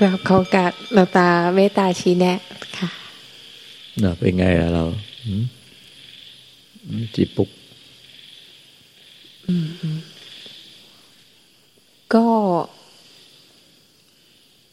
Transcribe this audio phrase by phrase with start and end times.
[0.00, 2.38] กราบขอกาสเราตาเมตตาชี้แนะ
[2.78, 2.88] ค่ะ
[4.02, 4.84] น่ะเป็นไงล่ะเรา
[7.14, 7.50] จีปุก
[12.14, 12.26] ก็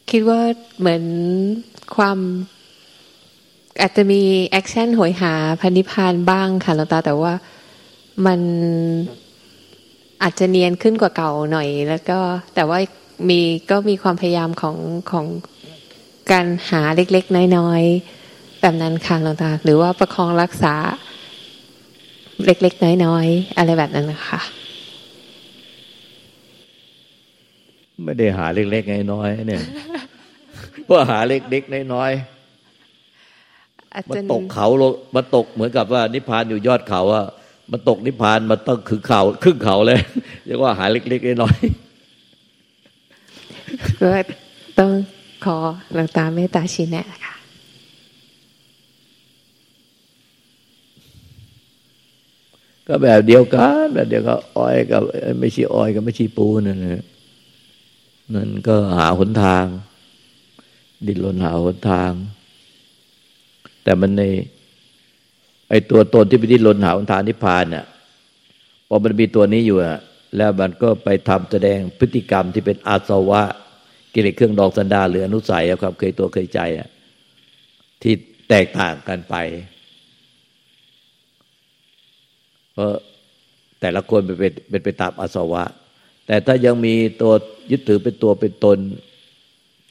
[0.09, 0.41] คิดว่า
[0.79, 1.03] เหมือน
[1.95, 2.17] ความ
[3.81, 7.33] อาจจะมีแอคชั่นหอยหาพันิพานบ้างค่ะหลวงตาแต่ว่า
[8.25, 8.39] มัน
[10.23, 12.19] อาจจะเนียนขึ้นกว่าเก่าหน่อย แล้วก็
[12.55, 12.79] แต่ว่า
[13.29, 14.77] มีก็มีความพยายามของ
[15.11, 15.25] ของ
[16.31, 20.75] การหาเล็ก ๆ น้อยๆแบบนั้นค่ะหลวงตาหรือว่าประคองรักษา
[22.45, 24.39] เล็ก ๆ น้อยๆอะไรแบบนั้นนะคะ
[28.03, 29.63] ไม่ได้หาเล็ก ๆ น้อยๆเนี่ย
[30.89, 37.25] ว่าหาเล็ก ๆ น้อยๆมันตกเขาลงมันตกเหมือนกับว่า นิพพานอยู่ยอดเขาอะ
[37.71, 39.99] มันตกนิพพานมันต้องคือเขาครึ่งเขาเลย
[40.45, 41.86] เรียกว่าหาเล็ก ๆ น้อยๆ
[44.01, 44.09] ก็
[44.79, 44.91] ต้อง
[45.45, 45.57] ขอ
[45.93, 47.35] หลวงตาเมตตาชี้แนะค่ะ
[52.87, 55.01] ก็แบบเดียวกันแบบเดียวก็อ้อยกับ
[55.39, 57.03] ไม่ใช่อ้อยกับไม่ใช่ปูนั่นนะ
[58.33, 59.65] นั่นก็หาหนทาง
[61.05, 62.11] ดิ้นรนหาหนทาง
[63.83, 64.23] แต่มันใน
[65.69, 67.85] ไอตัวตนที่ไปดิ้นรนหาหนทางนิพพานเนี่ย
[68.87, 69.99] พอมันมีตัวนี้อยู่อะ
[70.37, 73.43] แล้วมันก็ไปทำแสดงพฤติกรรมที่เป็นอาสวะ
[74.13, 76.89] กิเลสเครื่องดองสันดาหรืออนุสัยครับ เคยตัวเคยใจอะ
[78.01, 78.13] ที่
[78.49, 79.35] แตกต่างกันไป
[82.73, 82.93] เพราะ
[83.81, 85.63] แต่ละคนเป็นเป็นไปตามอาสวะ
[86.27, 87.33] แต่ถ้ายังมีตัว
[87.71, 88.77] ยึดถือเป็นตัวเป็นตน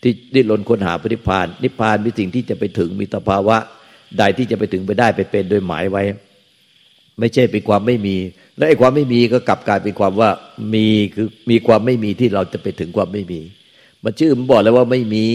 [0.02, 3.56] ที่ดิ้นรนค้นหาพระนิพพาน นิพพานมีสิ่งที่จะไปถึงมีสภาวะ
[4.18, 6.02] ใดที่จะไปถึงไปได้ไปเป็นโดยหมายไว้
[7.18, 8.16] ไม่ใช่เป็นความไม่มี
[8.56, 10.30] และไอ้ความไม่มีก็กลับกลายเป็นความว่า
[10.74, 13.40] มีคือมีความไม่มีที่เราจะไปถึงความไม่มี
[14.06, 15.26] มันชื่อมันบอกแล้วว่าไม่มี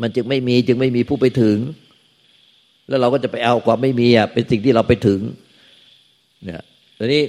[0.00, 1.56] มันจึงไม่มีจึงไม่มีผู้ไปถึง
[2.88, 5.20] แล้วเราก็จะไปเอาความไม่มีอะเป็นสิ่งที่เราไปถึง
[6.44, 6.62] เนี่ย
[6.98, 7.22] ตอนนี้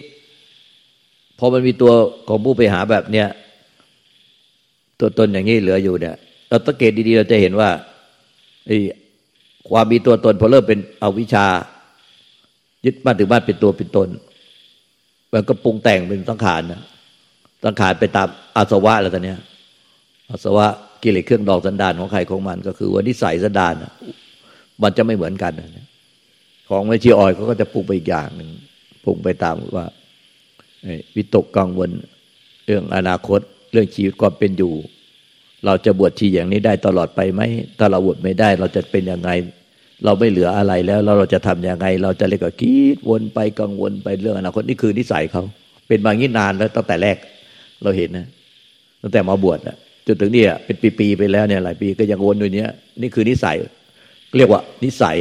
[1.40, 1.92] พอมันมีตัว
[2.28, 3.28] ของผู้ไปหาแบบเนี้ย
[5.00, 6.16] ตัวตนอย่างนี้เหลืออยู่เนี่ย
[6.50, 7.70] เราสังเกตดีๆเราจะเห็นว่า
[8.68, 8.78] ไอ้
[9.70, 11.46] ความมีตัวตนพอเริ่มเป็นอวิชา
[12.86, 14.08] ยึดมั่นถือมั่นเป็นตัวเป็นตน
[15.34, 16.82] มันก็ปรุงแต่งเป็นสังขารนะ
[17.66, 19.40] สังขารไปตามอาสวะแล้วตอนเนี้ย
[20.30, 20.68] อาสวะ
[21.04, 23.74] กิเลสเครื่องดอกสันดานของใครของมัน ก็คือว่านิสัยสันดาน
[24.84, 25.54] มันจะไม่เหมือนกัน
[26.70, 28.50] ของไม่ชีออยเขาก็จะปรุงไปอีกอย่างหนึ่ง
[29.06, 29.86] ปรุงไปตามว่า
[31.16, 31.90] วิตกกังวล
[32.66, 33.40] เรื่องอนาคต
[33.72, 34.74] เรื่องชีวิตความเป็นอยู่
[35.66, 37.42] เราจะบวชชีอย่างนี้ได้ตลอดไปไหม
[37.80, 39.30] ถ้าเราบวชไม่ได้ เราจะเป็นยังไง
[40.06, 45.44] เราไม่เหลืออะไรแล้วเราจะทํำยังไง เราจะเลยก็คิดวนไปกังวลไปเรื่องอนาคตนี่คือนิสัยเขา
[45.88, 47.18] เป็นบางี้นานแล้วตั้งแต่แรก
[47.84, 48.28] เราเห็นนะ
[49.02, 49.60] ตั้งแต่มาบวช
[50.12, 52.70] จนถึงเนี่ยเป็นปีๆไปแล้วเนี่ยหลายปีก็ยังวนอยู่เนี้ย
[53.02, 53.58] นี่คือนิสัย
[54.38, 55.16] เรียกว่า นิสัย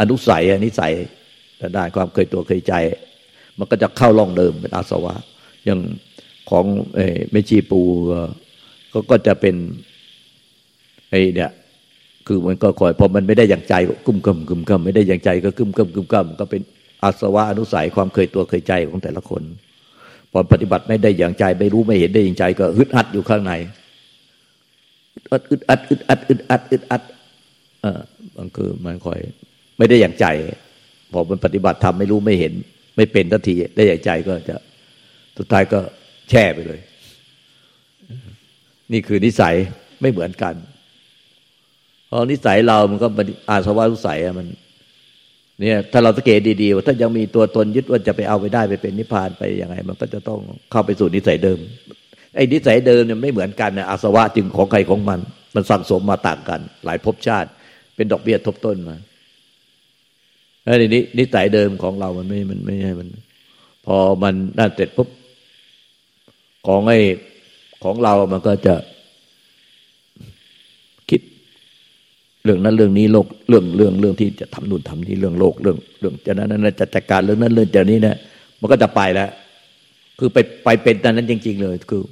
[0.00, 0.92] อนุสัยนิสัย
[1.76, 2.74] ด้านความเคยตัวเคยใจ
[3.58, 5.14] มันก็จะเข้าล่องเดิมเป็นอาสวะ
[5.64, 5.80] อย่าง
[6.50, 6.64] ของ
[7.30, 7.80] เมชีปู
[8.92, 9.54] ก็ก็จะเป็น
[11.10, 11.50] ไอเนี่ย
[12.26, 16.62] คือมันก็คอยพอมันไม่ได้อย่างใจก็กุ้มกำกุ้มกำไม่ได้อย่างใจก็กุ้มกำกุ้มกำก็เป็น
[17.02, 19.42] อาสวะอนุสัยความเคยตัวเคยใจของแต่ละคน
[20.32, 23.52] พอปฏิบัติไม่ได้อย่างใจ ไม่รู้ไม่เห็นได้อย่างใจ ก็อึดอัดอยู่ข้างใน
[25.50, 27.02] อึดอัดอึดอัดอึดอัดอึดอัด
[27.82, 28.00] เออ
[28.36, 29.18] มันคือมันคอย
[29.78, 30.26] ไม่ได้อย่างใจ
[31.12, 32.52] พอมันปฏิบัติทำไม่รู้ไม่เห็น
[32.96, 34.56] ไม่เป็นทันทีได้ใหญ่ใจก็จะ
[35.38, 35.78] สุดท้ายก็
[36.30, 36.80] แช่ไปเลย
[38.92, 39.54] นี่คือนิสัย
[40.00, 40.54] ไม่เหมือนกัน
[42.14, 43.08] พราะนิสัยเรามันก็
[43.50, 44.46] อาสวะนุสัยมัน
[45.60, 50.40] เนี่ย ถ้าเราสังเกตดีๆว่าถ้ายังมีตัวตนยึดว่าจะไปเอาไปได้ไปเป็นนิพพานไปยังไง มันก็จะต้อง
[50.70, 51.58] เข้าไปสู่นิสัยเดิม
[52.34, 55.20] ไอ้นิสัยเดิมเนี่ยไม่เหมือนกันนะอาสวะจึงของใครของมัน
[55.54, 57.48] มันสั่งสมมาต่างกัน หลายภพชาติ
[57.94, 58.96] เป็นดอกเบี้ยทบต้นมา
[60.64, 63.08] แล้วทีนี้นิสัยเดิมของเรามันไม่มันไม่ใช่มัน
[63.86, 65.08] พอมันนั่นเสร็จปุ๊บ
[66.66, 66.98] ของไอ้
[67.84, 68.74] ของเรามันก็จะ
[71.10, 71.20] คิด
[72.44, 78.16] เรื่องนั้นเรื่องนี้โลกเรื่องเรื่องเรื่องที่จะทำนู่นทำนี่เรื่องโลกเรื่อง เรื่องจะนั้นนั้นจะจัดการเรื่องนั้นเรื่องจะนี้นะ
[78.60, 79.30] มันก็จะไปแล้ว
[80.18, 82.02] คือไปไปเป็นตอนนั้นจริง ๆ เลย คือ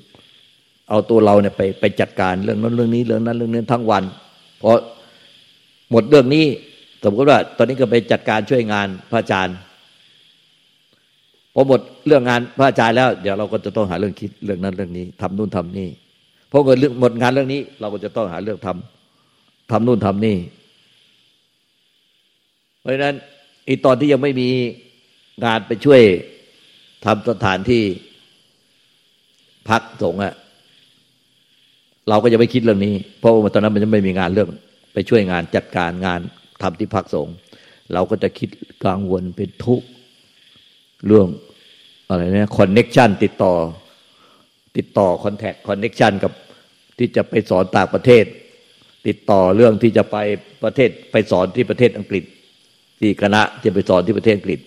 [0.90, 4.04] เอาตัวเราเนี่ยไปไปจัดการเรื่องนั้นเรื่องนี้เรื่องนั้นเรื่องนี้ทั้งวัน
[4.62, 4.70] พอ
[5.90, 6.44] หมดเรื่องนี้
[7.04, 9.56] สมมติว่า ตอนนี้ก็ไปจัดการช่วยงานพระอาจารย์
[11.54, 15.88] พอหมดเรื่องงานพระอาจารย์แล้ว เดี๋ยวเราก็จะต้องหาเรื่องคิดเรื่องนั้นเรื่องนี้ทำนู่นทำนี่
[16.50, 20.36] พอหมดเรื่องหมดงานเรื่องนี้ เราก็จะต้องหาเรื่องทำทำนู่นทำนี่
[22.80, 23.14] เพราะฉะนั้น
[23.68, 24.48] อีตอนที่ยังไม่มี
[25.44, 26.02] งานไปช่วย
[27.04, 27.84] ทำสถานที่
[29.68, 30.34] พักสงฆ์อะ
[32.10, 34.48] เราก็จะไม่คิดเรื่องนี้ เพราะว่าตอนนั้นมันจะไม่มีงานเรื่อง
[34.92, 36.20] ไปช่วยงานจัดการงาน
[36.62, 37.34] ทำที่พักสงฆ์
[37.92, 38.48] เราก็จะคิด
[38.84, 39.86] กังวลเป็นทุกข์
[41.06, 41.26] เรื่อง
[42.08, 43.54] อะไรเนี่ย connection ติดต่อ
[44.76, 46.32] ติดต่อ contact connection กับ
[46.98, 48.24] ที่จะไปสอนต่างประเทศ
[49.06, 50.16] ติดต่อเรื่องที่จะไป
[50.64, 52.24] ประเทศไปสอนที่ประเทศอังกฤษ
[53.00, 54.60] ที่คณะจะไปสอนที่ประเทศอังกฤษ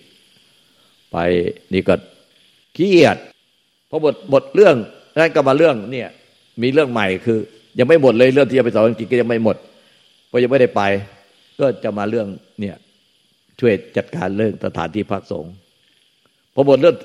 [1.12, 1.16] ไป
[1.72, 1.94] นี่ก็
[2.74, 3.16] เครียด
[3.90, 4.76] พอบทบทเรื่อง
[5.16, 6.08] นั้นก็มาเรื่องเนี่ย
[6.62, 7.38] มีเรื่องใหม่คือ
[7.78, 9.56] ยังไม่หมดเลยเรื่องที่จะไปสอนอังกฤษก็ยังไม่หมด
[10.28, 10.82] เพราะยังไม่ได้ไป
[11.60, 12.26] ก็จะมาเรื่อง
[12.60, 12.76] เนี่ย
[13.60, 15.52] ช่วยจัดการเรื่องสถานที่พักสงฆ์
[16.54, 16.96] พอหมดเรื่อง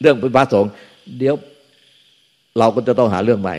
[0.00, 0.70] เรื่องเป็นพระสงฆ์
[1.18, 1.34] เดี๋ยว
[2.58, 3.56] เราก็จะต้องหาเรื่องใหม่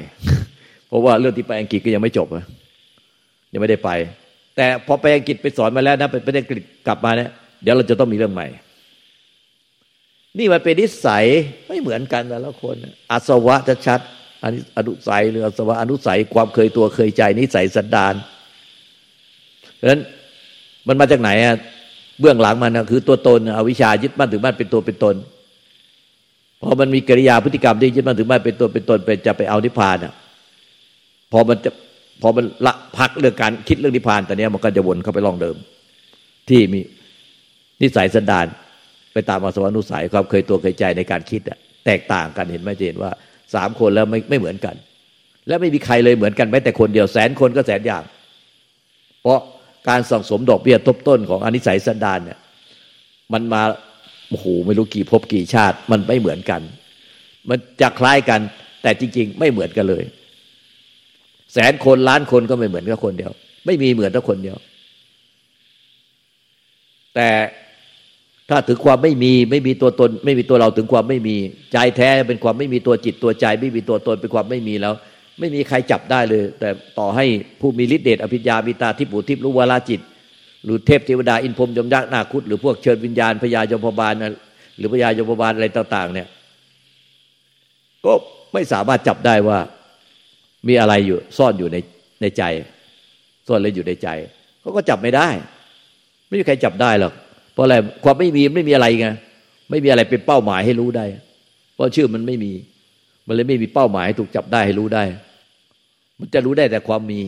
[0.88, 2.28] เพราะว่าเรื่องที่ไปอังกฤษก็ยังไม่จบ
[3.54, 3.90] ยังไม่ได้ไป
[4.56, 7.30] แต่พอไปอังกฤษไปสอนมาแล้วนะไปไปอังกฤษกลับมาเนี่ย
[7.64, 8.48] เดี๋ยวเราจะต้องมีเรื่องใหม่
[10.38, 11.26] นี่มันเป็นนิสัย
[11.68, 12.76] ไม่เหมือนกันแต่ละคน
[13.12, 14.00] อาสวะจะชัด
[14.44, 18.16] อนอนุสัยหรืออสวะอนุสัยความเคยตัวเคยใจนิสัยสันดาน
[19.76, 20.02] เพราะฉะนั้น
[20.88, 21.56] มันมาจากไหนอะ
[22.20, 25.16] เบื้องหลังมันคือตัวตนอวิชายึดมั่นถือมั่นเป็นตัวเป็นตน
[26.62, 30.14] พอมันมีกิริยาพฤติกรรมที่ยึดมั่นถือมั่นเป็นตัวเป็นตนเป็นจะไปเอานิพพานอะ
[31.32, 31.72] พอมันจะ
[32.22, 35.56] พอมันละพักเรื่องการคิดเรื่องนิพพานแต่เนี้ยมันก็จะวนเข้าไปลองเดิม
[36.50, 36.80] ที่มี
[37.82, 38.46] นิสัยสันดาน
[39.14, 43.12] ไปตามอสวะนุสัยความเคยตัวเคยใจในการคิดอะแตกต่างกันเห็นไหมเจนว่า
[43.56, 44.76] สามคนแล้วไม่ไม่เหมือนกัน
[45.48, 48.04] และไม่มีใครเลยเหมือนกันแม้แต่คนเดียวแสนคนก็แสนอย่าง
[49.22, 49.40] เพราะ
[49.90, 52.40] การสั่งสมดอกเบี้ยทบต้นของอนิสัยสันดานเนี่ย
[53.34, 53.62] มันมา
[54.30, 56.62] โอ้โหไม่รู้กี่ภพกี่ชาติ มันไม่เหมือนกัน
[57.50, 58.40] มันจะคล้ายกัน
[58.84, 60.04] แต่จริง ๆ ไม่เหมือนกันเลย
[61.54, 63.32] แสนคนล้านคนก็ไม่เหมือนกับคนเดียว
[63.66, 64.58] ไม่มีเหมือนแต่คนเดียว
[67.16, 67.30] แต่
[68.50, 71.36] ถ้าถึงความไม่มีไม่มีตัวตน ไม่มีตัวเราถึงความไม่มี
[71.72, 74.94] ใจแท้เป็นความไม่มีตัวจิตตัวใจ ไม่มีตัวตนเป็นความไม่มีแล้ว
[75.40, 76.70] ไม่มีใครจับได้เลย แต่
[77.00, 77.26] ต่อให้
[77.60, 80.02] ผู้มีฤทธิเดชอภิญญาวิตาทิพย์ปุทิพย์รู้วาลาจิต
[80.64, 84.14] หรือเทพเทวดาอินพรมยมยักษ์นาคุดหรือพวกเชิญวิญญาณพญายมพบาล
[84.78, 86.28] หรือพญายมพบาลอะไรต่าง ๆ เนี่ย
[88.06, 88.14] ก็
[88.54, 89.60] ไม่สามารถจับได้ว่า
[90.68, 91.78] มีอะไรอยู่ซ่อนอยู่ใน
[92.22, 92.44] ในใจ
[93.48, 94.08] ซ่อนอะไรอยู่ในใจ
[94.62, 95.28] เขาก็จับไม่ได้
[96.28, 97.14] ไม่มีใครจับได้หรอก
[97.60, 99.08] ราะอะไรความไม่มีไม่มีอะไรไง
[99.70, 101.06] ไม่มีอะไรเป็นเป้าหมายให้รู้ได้
[101.74, 102.52] เพราะชื่อมันไม่มี
[103.28, 105.04] มันเลยไม่มีเป้าหมายให้ถูกจับได้ให้รู้ได้
[106.20, 107.22] มันจะรู้ได้แต่ความมี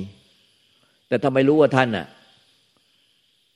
[1.07, 2.05] แต่ทำไมรู้ว่าท่านน่ะ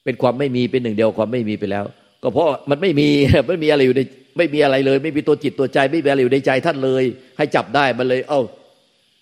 [0.03, 1.85] เป็นความไม่มีเป็นหนึ่งเดียวความไม่มีไปแล้ว
[2.23, 3.07] ก็เพราะมันไม่มี
[3.47, 4.01] ไม่มีอะไรอยู่ใน
[4.37, 7.03] ไม่มีอะไรเลย ไม่มีตัวจิตตัวใจ ไม่มีอะไรอยู่ในใจท่านเลย
[7.37, 8.41] ให้จับได้มันเลย เอ้า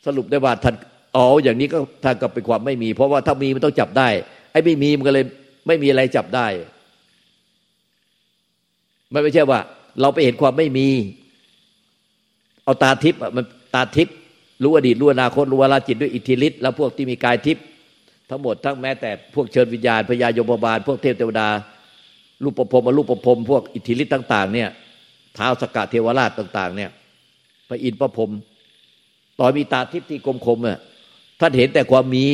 [0.06, 0.76] สรุปได้ว่าท่าน
[1.16, 4.10] อ๋ออย่างนี้ก็ท่านก็เป็นความไม่มี เพราะว่าถ้ามีมันต้องจับได้
[4.52, 5.26] ไอ้ไม่มีมันก็เลย
[5.68, 6.48] ไม่มีอะไรจับได้
[9.14, 9.60] มันไม่ใช่ว่า
[10.02, 10.88] เราไปเห็นความไม่มี
[12.64, 14.16] เอาตาทิพย์มันตาทิพย์
[14.64, 17.64] รู้อดีตรู้อนาคตรู้วาลาจิตด้วยอิทธิฤทธิ์แล้วพวกที่มีกายทิพย์
[18.30, 21.50] ทั้งหมดทั้งแม้แต่พวกเชิญวิญญาณพญายมบาล พวกเทพเทวดา
[22.44, 24.70] รูปประพรมรูปประพรมพวกอิทธิฤทธิ์ต่าง ๆ เนี่ย
[25.36, 26.90] เท้าสกัดเทวราชต่าง ๆ เนี่ย
[27.70, 28.32] พระอินทร์พระพรม
[29.40, 30.78] ตอนมีตาทิพย์ที่กลมคมอะ
[31.40, 32.26] ท่านเห็นแต่ความมี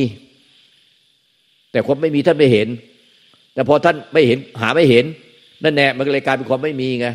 [1.71, 2.67] แต่ความไม่มีท่านไม่เห็น
[3.53, 5.05] แต่พอท่านไม่เห็นหาไม่เห็น
[5.63, 7.07] นั่นแน่มันก็เลยกลายเป็นความไม่มีไง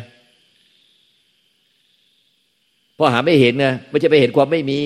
[2.97, 4.79] พอหาไม่เห็นไงไม่ใช่ไปเห็นความไม่มี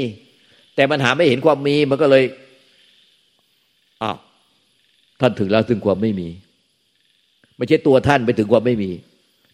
[0.76, 2.24] แต่มันหาไม่เห็นความมีมันก็เลย
[4.02, 4.18] อ้าว
[5.20, 6.28] ท่านถึงแล้วถึงความไม่มี
[7.58, 8.90] ไม่ใช่ตัวท่านไปถึงความไม่มี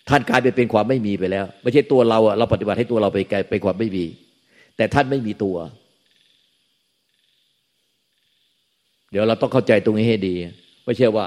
[0.09, 4.05] ท่านกลายไปเป็นความไม่มีไปแล้ว ไม่ใช่ตัวเราอะเราปฏิบัติให้ตัวเราไปกลายเป็นความไม่มี
[4.77, 5.55] แต่ท่านไม่มีตัว
[9.11, 10.35] เดี๋ยวเราต้องเข้าใจตรงนี้ให้ดี
[10.85, 11.25] ไม่ใช่ว่า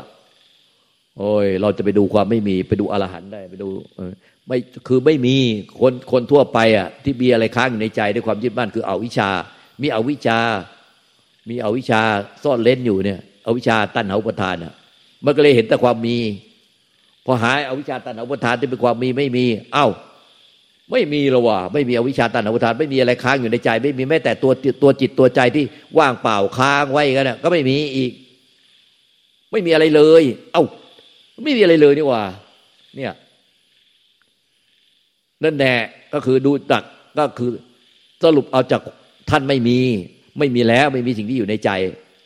[1.18, 3.68] โอ้ย เราจะไปดูความไม่มี ไปดูอรหันได้ไปดู
[4.46, 4.58] ไม่
[4.88, 5.36] คือไม่มี
[5.80, 9.30] คนคนทั่วไปอะ ที่มีอะไรค้างอยู่ในใจด้วยความยึดมั่นคือเอาวิชา
[9.82, 10.38] มีเอาวิชา
[11.48, 12.02] มีอวิชา
[12.42, 14.74] ซ่อนเล่นอยู่เนี่ยอวิชาตันหาอุปทานอะ
[15.24, 16.16] มันก็เลยเห็นแต่ความมี
[17.24, 19.44] พอหายอวิชาตันหาอุปทานที่เป็นความมีไม่มี
[19.74, 19.88] เอ้า
[20.90, 25.64] ไม่มีหรอวะไม่มีอวิชาตันหาอุปทาน ไม่มีอะไรค้างอยู่ในใจ ไม่มีแม้แต่ตัวตัวจิตตัวใจที่
[25.98, 28.12] ว่างเปล่าค้างไว้กันน่ะก็ไม่มีอีก
[29.52, 30.64] ไม่มีอะไรเลย เอ้า
[31.44, 32.22] ไม่มีอะไรเลยนี่ว่า
[32.96, 33.12] เนี่ย
[35.44, 35.74] นั่นแหน่
[36.12, 36.84] ก็คือดูตัก
[37.18, 37.50] ก็คือ
[38.22, 38.80] สรุปเอาจาก
[39.30, 39.78] ท่านไม่มี
[40.38, 41.70] ไม่มีแล้วไม่มีสิ่งที่อยู่ในใจ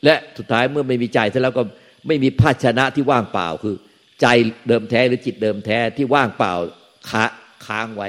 [0.05, 1.63] และสุดท้ายเมื่อไม่มีใจเสร็จแล้วก็
[2.07, 3.77] ไม่มีภาชนะที่ว่างเปล่าคือ
[4.21, 4.27] ใจ
[4.69, 6.53] เดิมแท้หรือจิตเดิมแท้ที่ว่างเปล่า
[7.09, 7.25] ค้า
[7.67, 8.09] ค้างไว้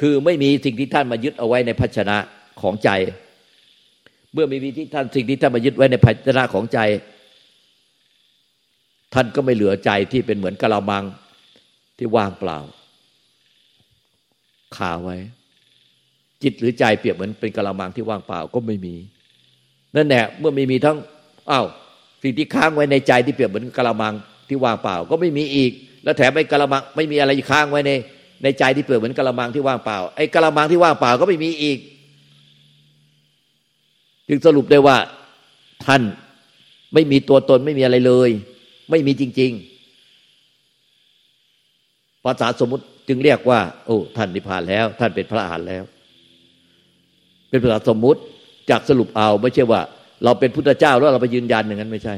[0.00, 2.16] คือไม่มีสิ่งที่ท่านมายึดเอาไว้ในภาชนะ
[2.60, 2.90] ของใจ
[4.32, 6.78] เมื่อไม่มีที่ท่านสิ่งที่ท่านมายึดไว้ในภาชนะของใจ
[9.14, 11.04] ท่านก็ไม่เหลือใจที่เป็นเหมือนกะละมัง
[11.98, 12.58] ที่ว่างเปล่า
[14.76, 15.16] คาไว้
[16.42, 18.94] จิตหรือใจเปรียบเหมือนเป็นกะละมังที่ว่างเปล่าก็ไม่มี
[19.96, 20.96] นั่นแหละเมื่อไม่มีทั้ง
[21.50, 21.66] อ้าว
[22.22, 24.14] สิ่งที่ค้างไว้ในใจที่เปรียบเหมือนกะละมัง
[24.48, 25.72] ที่ว่างเปล่าก็ไม่มีอีก
[26.04, 27.92] แล้วแถมไอ้กะละมังไม่มีอะไรค้างไว้ใน
[28.42, 31.78] ในใจที่เปรียบเหมือนกะละมังที่ว่างเปล่าไอ้กะละมังที่ว่างเปล่าก็ไม่มีอีก
[34.28, 34.96] จึงสรุปได้ว่า
[35.86, 36.02] ท่าน
[36.94, 38.30] ไม่มีตัวตนไม่มีอะไรเลย
[38.90, 39.52] ไม่มีจริง
[41.28, 45.84] ๆ ภาษาสมมุติจึงเรียกว่า โอ้ท่านนิพพานแล้ว ท่านเป็นพระอรหันต์แล้ว
[47.48, 48.20] เป็นภาษาสมมุติ
[48.70, 49.80] จากสรุปเอาไม่ใช่ว่า
[50.24, 52.14] เราเป็นพุทธเจ้าแล้วเราไปยืนยันอย่างนั้นไม่ใช่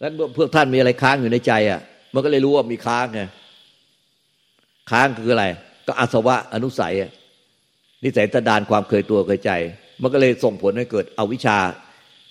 [0.00, 1.80] แล้วเพื่อท่านมีอะไรค้างอยู่ในใจอะ
[2.14, 3.22] มันก็เลยรู้ว่ามีค้างไง
[4.90, 5.46] ค้างคืออะไร
[5.86, 6.94] ก็อาสวะอนุสัย
[8.04, 9.50] นิสัยตดานความเคยตัวเคยใจ
[10.02, 11.58] มันก็เลยส่งผลให้เกิด อวิชชา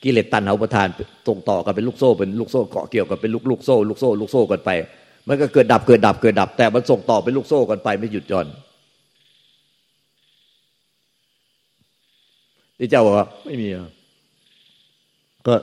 [0.03, 0.87] กิเลสตันเอาประทาน
[1.27, 4.69] ส่งต่อกันเป็นลูกโซ่เป็นลูกโซ่เกาะเกี่ยวกันเป็นลูกลูกโซ่ลูกโซ่ลูกโซ่กันไป
[5.27, 8.47] มันก็เกิดดับเกิดดับเกิดดับ แต่มันส่งต่อเป็นลูกโซ่กันไปไม่หยุดหย่อน
[12.77, 13.67] ที่เจ้าบอกว่าไม่มี
[15.47, 15.53] ก็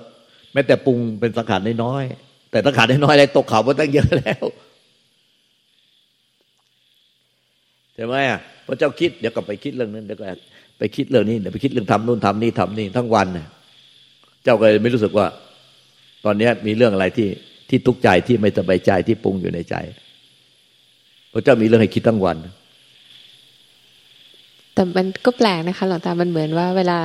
[0.52, 2.04] แม้แต่ปรุงเป็นสังขารน้อย
[2.50, 4.44] แต่สังขารน้อยอะไรตกเขามาตั้งเยอะแล้ว
[7.94, 10.24] ใช่ไหมอะพระเจ้าคิดเดี๋ยวก็ไปคิดเรื่องนั้นเดี๋ยวก็
[10.78, 13.46] ไปคิดเรื่องนี้เดี๋ยวไปคิดเรื่องทำนู่นทำนี่ทำนี่ทั้งวันเนี่ย
[14.44, 15.26] เจ้าก็เลยไม่รู้สึกว่า
[16.24, 17.28] ตอนนี้มีเรื่องอะไรที่
[17.68, 19.74] ที่ทุกข์ใจที่ไม่สบายใจที่ปรุงอยู่ในใจ
[21.32, 22.36] พระเจ้ามีเรื่องให้คิดทั้งวัน
[24.74, 27.00] แต่มันก็แปลกนะคะ หลวงตา มันเหมือนว่า เวลา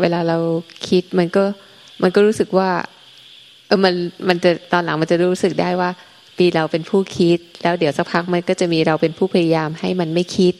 [0.00, 0.38] เวลาเรา
[0.88, 1.44] คิดมันก็
[2.02, 2.70] มันก็รู้สึกว่า
[3.66, 3.94] เออมัน
[4.28, 5.90] มันจะตอนหลังมันจะรู้สึกได้ว่า
[6.38, 10.54] ปีเราเป็นผู้คิด แล้วเดี๋ยวสักพักมันก็จะมีเราเป็นผู้พยายามให้มันไม่คิด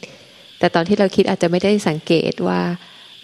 [0.59, 2.59] แต่ตอนที่เราคิดอาจจะไม่ได้สังเกตว่า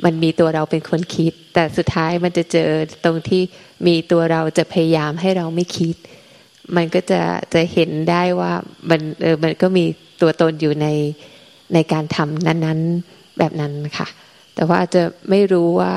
[0.05, 2.69] มันมีตัวเราเป็นคนคิด แต่สุดท้ายมันจะเจอ
[3.03, 3.41] ตรงที่
[3.87, 5.95] มีตัวเราจะพยายามให้เราไม่คิด
[6.75, 7.21] มันก็จะ
[7.53, 8.51] จะเห็นได้ว่า
[8.89, 9.85] มันเออมันก็มี
[10.21, 10.87] ตัวตนอยู่ใน
[11.73, 12.79] ในการทำนั้น
[13.09, 14.07] ๆแบบนั้นค่ะ
[14.55, 15.95] แต่ว่าจะไม่รู้ว่า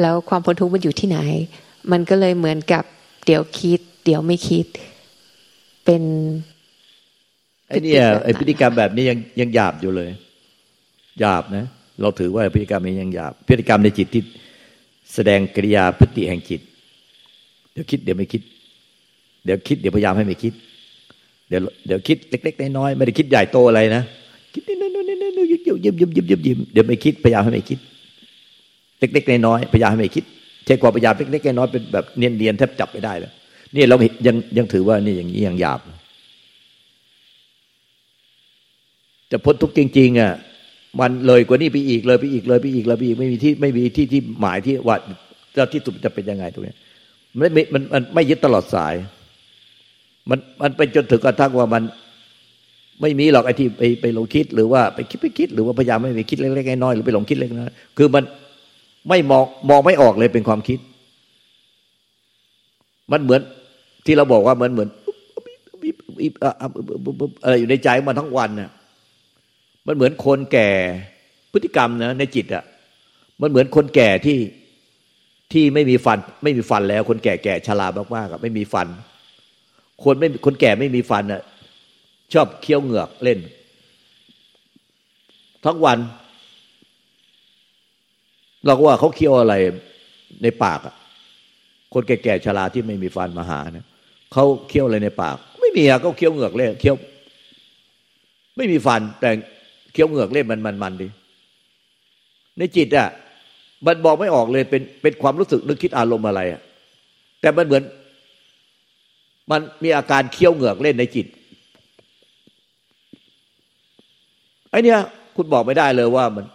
[0.00, 1.18] แล้วความพ้นทุกข์มันอยู่ที่ไหน
[1.92, 2.84] มันก็เลยเหมือนกับ
[3.26, 4.66] เดี๋ยวคิด เดี๋ยวไม่คิด
[5.84, 6.02] เป็น
[7.68, 7.92] ไอ้นี่
[8.24, 10.10] ไอ้พฤติกรรมแบบนี้ยังยังหยาบอยู่เลย
[11.20, 11.64] หยาบนะ
[12.00, 14.22] เราถือว่าพฤติกรรมนี้ยังหยาบพฤติกรรมในจิตที่
[15.14, 16.60] แสดงกิริยาพฤติแห่งจิต
[17.72, 18.42] เดี๋ยวคิดเดี๋ยวไม่คิด
[19.44, 20.52] เดี๋ยวคิดเดี๋ยวพยายามให้ไม่คิด
[21.48, 24.02] เดี๋ยวเดี๋ยวคิดเล็ก ๆ น้อยๆไม่ได้คิดใหญ่โตอะไรนะ
[24.54, 27.78] คิดนิดๆนิดๆนิดๆยิบยิบยิบยิบยิบยิบเดี๋ยวไม่คิดพยายามให้ไม่คิด
[28.98, 30.24] เล็กๆน้อยๆพยายามให้ไม่คิด
[30.66, 33.32] ใช้ความพยายามเล็กๆน้อยๆเป็นแบบเนียนๆแทบจับไม่ได้เลย
[33.76, 33.96] นี่เรา
[34.26, 35.80] ยังยังถือว่านี่อย่างนี้ยังหยาบ
[39.30, 40.32] จะพ้นทุกจริงๆอะ
[41.00, 44.96] มันเลยกว่านี้ไปอีกเลยไปอีกเลยไปอีกเลยไปอีกไม่มีที่ไม่มีที่ที่หมายที่ว่า
[45.56, 46.74] จะที่สุดจะเป็นยังไงตรงนี้
[47.38, 48.94] มันไม่มันมันไม่ยึดตลอดสาย
[50.30, 51.82] มันมันเป็นจนถึงกระทั่งว่ามัน
[53.00, 58.24] ไม่มีหรอกไอ้ที่ไปไปลงคิดหรือว่าไปคิดไปคิด หรือว่าพยายามไม่ไปคิดเล็กๆน้อยๆหรือไปหลงคิดเล็กน้อยคือมัน
[59.08, 60.78] ไม่มองมองไม่ออกเลยเป็นความคิด
[63.12, 63.40] มันเหมือน
[64.06, 64.88] ที่เราบอกว่าเหมือนเหมือน
[67.42, 68.70] อะไรอยู่ในใจมาทั้งวันเนี่ย
[69.86, 70.70] มันเหมือนคนแก่
[71.52, 72.64] พฤติกรรมนะในจิตอะ่ะ
[73.40, 74.38] มันเหมือนคนแก่ที่
[75.52, 78.88] ที่ไม่มีฟัน ไม่มีฟันแล้ว คนแก่แก่ชรามากๆอะไม่มีฟัน
[80.04, 81.42] คนไม่คนแก่ไม่มีฟันอะ
[82.32, 83.38] ชอบเคี้ยวเหงือกเล่น
[85.64, 85.98] ทั้งวัน
[88.66, 89.54] เราก็ว่าเขาเคี้ยวอะไร
[90.42, 90.94] ในปากอะ
[91.94, 93.86] คนแก่ๆชราที่ไม่มีฟันมาหาเนี่ย
[94.32, 96.96] เขาเคี้ยวอะไรในปาก ไม่มีอะเขาเคี้ยวเหงือกเล่เคี้ยว
[98.56, 99.30] ไม่มีฟันแต่
[99.92, 101.08] เคี้ยวเหงือกเล่นมันมันมันดี
[102.58, 103.08] ในจิตอะ
[103.86, 106.60] มันบอกไม่ออกเลยเป็นเป็นความรู้สึกนึกคิดอารมณ์อะไรอะ
[107.40, 107.82] แต่มันเหมือน
[109.50, 111.26] มันมีอาการเคี้ยวเหงือกเล่นในจิต
[114.70, 114.98] ไอเนี้ย
[115.36, 116.46] คุณบอกไม่ได้เลยว่ามัน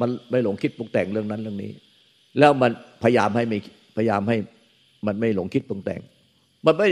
[0.00, 1.70] มันไม่หลงคิดปรุงแต่งเรื่องนั้นเรื่องนี้
[2.38, 2.70] แล้วมัน
[3.02, 3.58] พยายามให้ไม่
[3.96, 4.36] พยายามให้
[5.06, 6.00] มันไม่หลงคิดปรุงแต่ง
[6.66, 6.88] มันไม่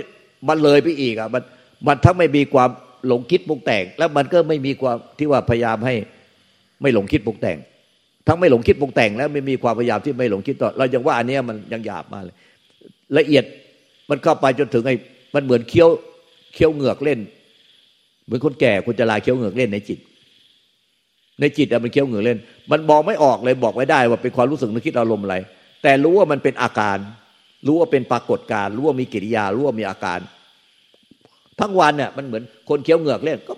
[0.48, 1.42] มันเลยไปอีกอะมัน
[1.86, 2.70] มันทั้งไม่มีความ
[3.08, 5.94] หลงคิดปรุงแต่ง แล้วมันก็ไม่มีความที่ว่าพยายามให้
[6.82, 7.58] ไม่หลงคิดปรุงแต่ง
[8.26, 12.34] ทั้งไม่หลงคิดปรุงแต่ง แล้วไม่มีความพยายามที่ไม่หลงคิดต่อเรายังว่าอันนี้มันยังหยาบมาเลย
[13.18, 13.44] ละเอียด
[14.10, 14.94] มันเข้าไปจนถึงไอ้
[15.34, 15.88] มันเหมือนเคี้ยว
[16.54, 17.18] เคี้ยวเหงือกเล่น
[18.24, 19.98] เหมือนคนแก่คนจะลาเคี้ยวเหงือกเล่นในจิต
[21.40, 22.38] ในจิตอะมันเคี้ยวเหงื่อเล่น
[22.70, 25.36] มันบอกไม่ออกเลยบอกไม่ได้ว่าเป็นความรู้สึกนึกคิดอารมณ์อะไร
[25.82, 26.98] แต่รู้ว่ามันเป็นอาการ
[27.66, 30.18] รู้ว่าเป็นปรากฏการ รู้ว่ามีกิริยา รู้ว่ามีอาการ
[31.60, 33.54] ทั้งวันเนี่ยมันเหมือนคนเคี้ยวเหงือกเล่นก็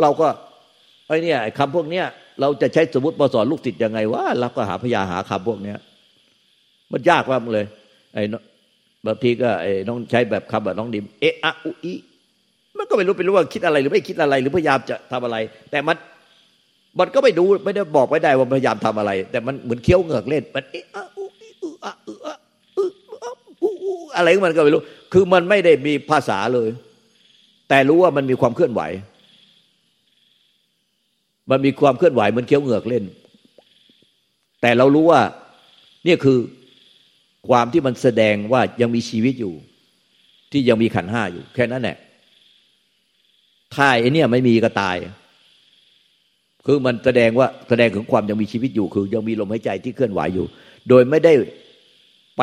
[0.00, 0.28] เราก็
[1.06, 2.06] ไอ้นี่คำพวกเนี้ย
[2.40, 5.78] เราจะใช้สมมติมาสอนลูกศิษย์ยังไงว่าเราก็หาพยาหาคำพวกเนี้ย
[6.92, 7.66] มันยากมากเลย
[8.14, 8.22] ไอ้
[9.06, 11.94] บางทีก็ไอ้น้องใช้แบบคำแบบน้องดิม เอะอะอุอี
[12.78, 15.36] มันก็ไม่รู้ไปรู้ว่าคิดอะไรหรือไม่คิดอะไร หรือพยายามจะทำอะไร
[15.70, 15.96] แต่มัน
[16.98, 22.17] มันก็ไม่ดูไม่ได้บอกไม่ได้ว่าพยายามทำอะไร แต่มันเหมือนเคี้ยวเหงือกเล่น มันเอะอะอุอุอะอุอะอุอ
[23.88, 26.68] อุอุอะไรมันก็ไม่รู้ คือมันไม่ได้มีภาษาเลย
[27.68, 28.82] แต่รู้ว่ามันมีความเคลื่อนไหว
[31.50, 33.04] มันมีความเคลื่อนไหวมันเคี้ยวเหงือกเล่น
[34.60, 35.20] แต่เรารู้ว่า
[36.06, 36.38] นี่คือ
[37.48, 39.54] ความที่มันแสดงว่ายังมีชีวิตอยู่
[40.52, 41.96] ที่ยังมีขันห้าอยู่ แค่นั้นแหละ
[43.74, 44.96] ถ้าไอ้นี่ไม่มีก็ตาย
[46.66, 50.46] คือมันแสดงว่าแสดงถึงความยังมีชีวิตอยู่ คือยังมีลมหายใจที่เคลื่อนไหวอยู่
[50.88, 51.32] โดยไม่ได้
[52.38, 52.42] ไป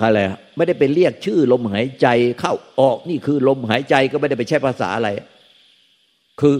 [0.00, 0.20] อะไร
[0.56, 2.06] ไม่ได้ไปเรียกชื่อลมหายใจ
[2.40, 5.08] เข้าออกนี่คือลมหายใจก็ไม่ได้ไปใช้ภาษาอะไร
[6.40, 6.54] คือ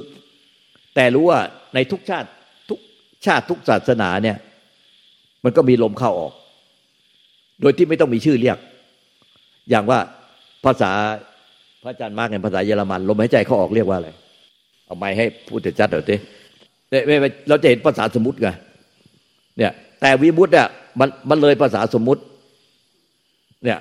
[0.95, 1.41] แต่รู้ว่า
[1.75, 2.29] ในทุกชาติ
[2.69, 2.79] ทุก
[3.27, 4.37] ชาติทุกศาสนาเนี่ย
[5.45, 6.33] มันก็มีลมเข้าออก
[7.61, 8.59] โดยที่ไม่ต้องมีชื่อเรียก
[9.71, 9.99] อย่างว่า
[10.65, 10.91] ภาษา
[11.83, 14.11] พระอาจารย์มากในภาษาเยอรมัน ลมหายใจเขาออกเรียกว่าอะไร
[14.87, 16.17] เอาไม้ให้พูดแต่จัดเดี๋ยวเต้
[17.49, 18.49] เราจะเห็นภาษาสมมติไง
[19.59, 20.69] เนี่ย แต่วิมุตต์เนี่ย
[21.01, 22.23] มันมันเลยภาษาสมมติ
[23.65, 23.79] เนี่ย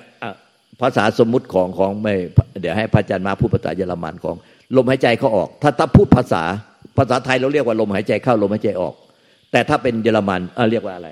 [0.80, 2.14] ภาษาสมมุติของของไม่
[2.60, 4.36] เดี๋ยวให้พระอาจารย์มาพูดภาษาเยอรมันของ
[4.76, 6.42] ลมหายใจเขาออก ถ้าถ้าพูดภาษา
[6.98, 8.94] ภาษาไทยเราเรียกว่าลมหายใจเข้าลมหายใจออก
[9.52, 11.08] แต่ถ้าเป็นเยอรมันเออเรียกว่าอะไร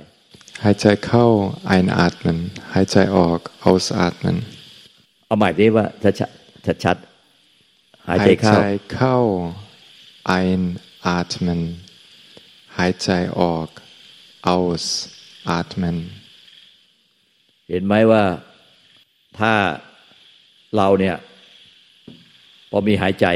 [0.65, 1.27] หายใจเข้า
[1.75, 2.39] einatmen
[2.75, 4.37] หายใจออก ausatmen
[5.27, 6.15] เอาใหม่ดิว่าชัด
[6.67, 6.97] ชัดชัด
[8.09, 9.17] หายใจเข้าหายใจเข้า
[10.39, 11.61] einatmen
[12.77, 13.09] หายใจ
[13.41, 13.69] ออก
[14.55, 15.97] ausatmen
[17.71, 18.23] เห็นไหมว่า
[19.41, 19.55] ถ้า
[20.77, 21.17] เราเนี่ย
[22.71, 23.27] พอมีหายใจ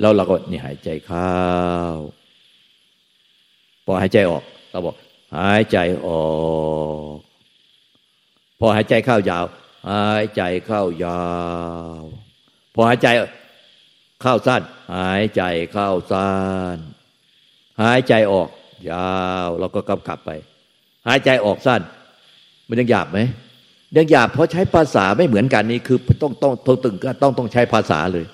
[0.00, 1.32] แล้วเราก็นี่หายใจเข้า
[3.84, 4.94] พอหายใจออก เราบอก
[5.36, 6.24] หายใจออ
[7.16, 7.18] ก
[8.58, 9.44] พอหายใจเข้ายาว
[9.90, 11.22] หายใจเข้ายา
[12.00, 12.02] ว
[12.74, 13.08] พอหายใจ
[14.22, 14.62] เข้าสั้น
[14.94, 16.34] หายใจเข้าสั้
[16.74, 16.76] น
[17.82, 18.48] หายใจออก
[18.90, 19.14] ยา
[19.46, 20.30] ว เราก็กำกับไป
[21.06, 21.80] หายใจออกสั้น
[22.68, 23.18] มันยังหยาบไหม
[23.96, 28.24] ยังหยาบเพราะใช้ภาษาไม่เหมือนกันนี่คือต้องต้องต้องตึงก็ต้องต้องใช้ภาษาเลย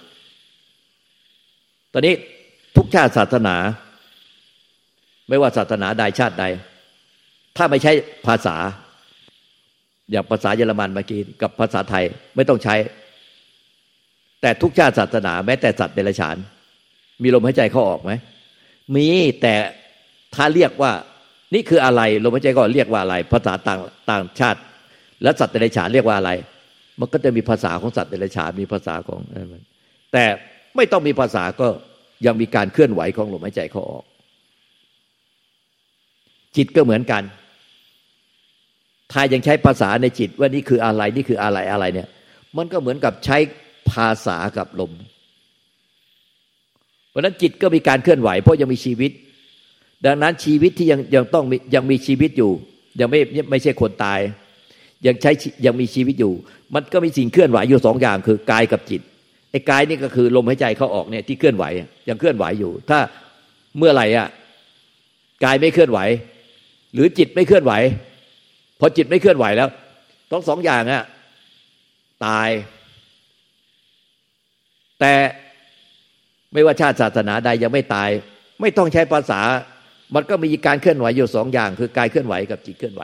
[1.92, 2.14] ตอนนี้
[2.76, 3.56] ทุกชาติศาสนา
[5.28, 6.44] ไม่ว่าศาสนาใดชาติใด
[7.56, 7.92] ถ้าไม่ใช้
[8.26, 8.56] ภาษา
[10.10, 12.04] อย่างภาษาเยอรมันเมื่อกี้กับภาษาไทย
[12.36, 12.74] ไม่ต้องใช้
[14.40, 16.36] แต่ทุกชาติศาสนา แม้แต่สัตว์เดรัจฉาน
[17.22, 18.12] มีลมหายใจเข้าออกไหม
[18.96, 19.08] มี
[19.42, 19.54] แต่
[20.34, 20.92] ถ้าเรียกว่า
[21.54, 24.60] นี่คืออะไรลมหายใจก็เรียกว่าอะไร ภาษาต่างต่างชาติ
[25.22, 26.30] และสัตว์เดรัจฉานเรียกว่าอะไร
[27.00, 29.20] มันก็จะมีภาษาของสัตว์เดรัจฉานมีภาษาของ
[30.12, 30.24] แต่
[30.76, 31.68] ไม่ต้องมีภาษาก็
[32.26, 34.04] ยังมีการเคลื่อนไหวของลมหายใจเขาออก
[36.56, 37.22] จิตก็เหมือนกัน
[39.12, 42.08] ถ้ายังใช้ภาษาในจิตว่านี่คืออะไรนี่คืออะไรอะไรเนี่ย
[42.56, 43.38] มันก็เหมือนกับใช้
[43.90, 44.92] ภาษากับลม
[47.10, 49.10] เพราะนั้นจิตก็มีการเคลื่อนไหว เพราะยังมีชีวิต
[50.06, 52.52] ดังนั้นชีวิตที่ยังยังต้องยังมีชีวิตอยู่
[53.00, 54.20] ยังไม่ไม่ใช่คนตาย
[55.06, 55.32] ยังใช้
[55.66, 56.32] ยังมีชีวิตอยู่
[56.74, 59.00] มันก็มีสิ่งเคลื่อนไหวอยู่สองอย่างคือกายกับจิต
[59.50, 61.64] ไอ้กายนี่ก็คือลมหายใจเขาออกเนี่ยที่เคลื่อนไหว
[62.08, 62.98] ยังเคลื่อนไหวอยู่ ถ้า
[63.78, 64.28] เมื่อไหร่อะ
[65.44, 65.98] กายไม่เคลื่อนไหว
[66.94, 67.72] หรือจิตไม่เคลื่อนไหว
[68.80, 69.68] พอจิตไม่เคลื่อนไหวแล้ว
[70.32, 71.04] ต้องสองอย่างอะ
[72.26, 72.48] ตาย
[75.00, 75.14] แต่
[76.52, 78.10] ไม่ว่าชาติศาสนาใดยังไม่ตาย
[78.60, 79.40] ไม่ต้องใช้ภาษา
[80.14, 83.02] มันก็มีการเคลื่อนไหวอยู่สองอย่าง คือกายเคลื่อนไหวกับจิตเคลื่อนไหว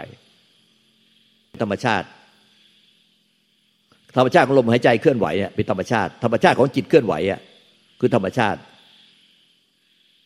[1.62, 2.06] ธรรมชาติ
[4.16, 7.40] ธรรมชาติของลมหายใจเคลื่อนไหวเนี่ยเป็นธรรมชาติ ธรรมชาติของจิตเคลื่อนไหวอะ
[8.00, 8.58] คือธรรมชาติ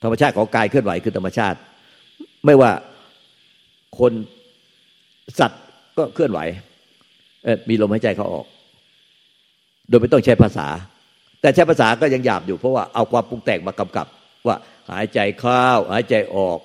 [0.03, 1.59] ธรรมชาติของกายเคลื่อนไหวคือธรรมชาติ
[2.47, 2.71] ไม่ว่า
[3.99, 4.13] คน
[5.39, 5.63] สัตว์
[5.99, 6.41] ก็เคลื่อนไหว
[7.69, 8.47] มีลมหายใจเขาออก
[9.89, 10.69] โดยไม่ต้องใช้ภาษา
[11.41, 14.07] แต่ใช้ภาษาก็ยังหยาบอยู่เพราะว่าเอาความปรุงแต่งมากำกับ
[14.47, 14.57] ว่า
[14.91, 16.59] หายใจเข้าหายใจออก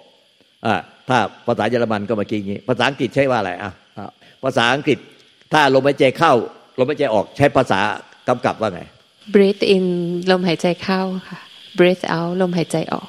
[0.66, 0.76] อ่า
[1.10, 3.72] ถ้าภาษาเยอรมันก็เมื่อกี้นี้ ภาษาอังกฤษใช้ว่าอะไรอะ
[4.44, 4.98] ภาษาอังกฤษ
[5.54, 6.34] ถ้าลมหายใจเข้า
[6.80, 7.80] ลมหายใจออกใช้ภาษา
[8.28, 8.82] กำกับว่าไง
[9.34, 9.86] breathe in
[10.32, 11.40] ลมหายใจเข้าค่ะ
[11.78, 13.08] breathe out ลมหายใจออก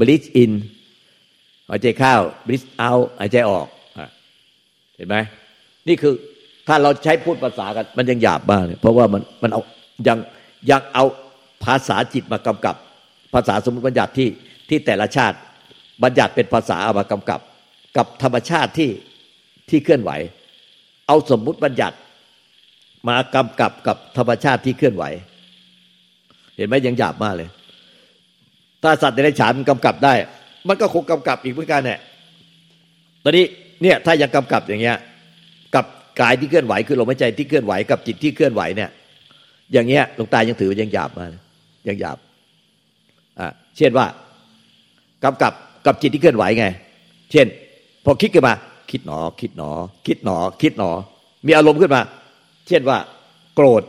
[0.00, 0.52] breathe in
[1.70, 2.14] หายใจเข้า
[2.46, 3.66] breathe out หายใจออก
[4.96, 5.16] เห็นไหม
[5.88, 6.14] นี่คือ
[6.68, 9.62] ถ้าเราใช้พูดภาษากันมันยังหยาบมากเลยเพราะว่ามันมันเอา
[10.08, 10.18] ยัง
[10.70, 11.04] ยังเอา
[11.64, 12.74] ภาษาจิตมากำกับ
[13.34, 14.28] ภาษาสมมติบัญญัติที่
[14.68, 15.36] ที่แต่ละชาติ
[16.02, 17.40] บัญญัติเป็นภาษาเอามากำกับ
[17.96, 18.90] กับธรรมชาติที่
[19.70, 20.10] ที่เคลื่อนไหว
[21.06, 21.96] เอาสมมุติบัญญัติ
[23.08, 25.04] มากำกับกับธรรมชาติที่เคลื่อนไหว
[26.56, 27.48] เห็นไหมยังหยาบมากเลย
[28.82, 30.14] ถ้าสัตว์ในฉานกำกับได้
[30.68, 31.98] มันก็คงกำกับอีกเหมือนกันเนี่ย
[33.24, 33.44] ตอนนี้
[33.82, 34.96] เนี่ยถ้ายังกำกับอย่างเงี้ย
[35.74, 35.84] กับ
[36.20, 38.90] กายที่เคลื่อนไหวคือลมหายใจที่เคลื่อนไหวกับจิตที่เคลื่อนไหวเนี่ย
[39.72, 41.26] อย่างเงี้ยหลวงตายังถือว่ายังหยาบมา
[41.88, 42.18] ยังหยาบ
[43.38, 44.06] อ่าเช่นว่า
[45.24, 45.52] กำกับ
[45.86, 46.66] กับจิตที่เคลื่อนไหวไง
[47.32, 47.46] เช่น
[48.04, 48.54] พอคิดขึ้นมา
[48.90, 49.70] คิดหนอ คิดหนอ
[50.06, 50.90] คิดหนอ คิดหนอ
[51.46, 52.02] มีอารมณ์ขึ้นมา
[52.68, 52.98] เช่นว่า
[53.54, 53.82] โกรธ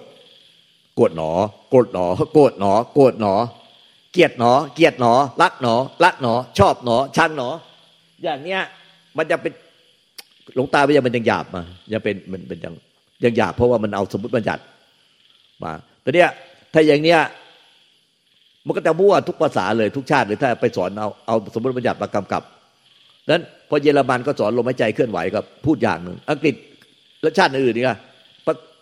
[0.96, 1.32] โกรธหนอ
[1.70, 3.34] โกรธหนอ โกรธหนอ โกรธหนอ
[4.12, 7.50] เกลียดหนอ เกลียดหนอ รักหนอ รักหนอ ชอบหนอ ชังหนอ
[8.24, 8.62] อย่างเนี้ย
[9.18, 9.54] มันจะเป็น
[10.56, 12.74] หลวงตาไม่ยังมันยังหยาบมายังเป็นมันเป็นยัง
[13.24, 14.62] ยังหยาบเพราะว่ามันเอาสมมติบัญญัติ
[15.64, 16.30] มาแต่เนี้ย
[16.74, 17.20] ถ้าอย่างเนี้ย
[18.66, 22.44] มันก็จะมั่วทุกภาษาเลยทุกชาติเลยถ้าไปสอนเอาเอาสมมติบัญญัติมากำกับ
[23.29, 26.55] นั้นพอเยอรมันก็สอนลมหายใจเคลื่อนไหวกับพูดอย่างหนึ่งอังกฤษ
[27.21, 27.86] และชาติอื่นนี่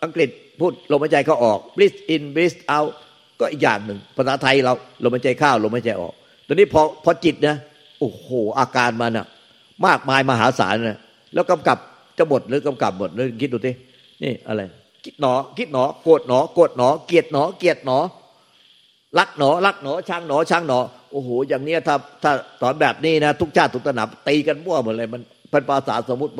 [0.04, 0.28] อังกฤษ
[0.60, 2.90] พูดลมหายใจเขาออก breathe in breathe out
[3.40, 4.72] ก็อีกอย่างหนึ่งภาษาไทยเรา
[5.04, 6.14] ลมหายใจเข้าลมหายใจออก
[6.46, 7.56] ตอนนี้พอพอจิตนะ
[8.00, 9.26] โอ้โหอาการมันอะ
[9.86, 10.98] มากมายมหาศาลนะ
[11.34, 11.78] แล้วกำกับ
[12.18, 13.72] จะหมดหรือกำกับหมดเลยคิดดูสิ
[14.22, 14.60] นี่อะไร
[15.04, 17.98] คิดหนอ คิดหนอโกรธหนอโกรธหนอ เกลียดหนอ เกลียดหนอ
[19.18, 20.78] รักหนอรักหนอช่างหนอช่างหนอ
[21.12, 26.32] โอ้โหอย่างเนี้ยถ้าถ้าสอนแบบนี้นะทุกชาติทุกตระหนับตีกันมั่วหมดเลยมันเป็นภาษาสมมติ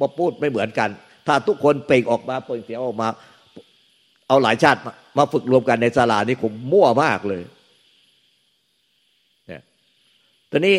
[0.00, 0.90] มาพูดไม่เหมือนกัน
[1.26, 3.08] ถ้าทุกคนเปล่งออกมาเปล่งเสียงออกมา
[4.28, 4.80] เอาหลายชาติ
[5.18, 7.42] มาฝึกรวมกันในศาลานี่คงมั่วมากเลย
[9.46, 9.62] เนี่ย
[10.50, 10.76] ตอนนี้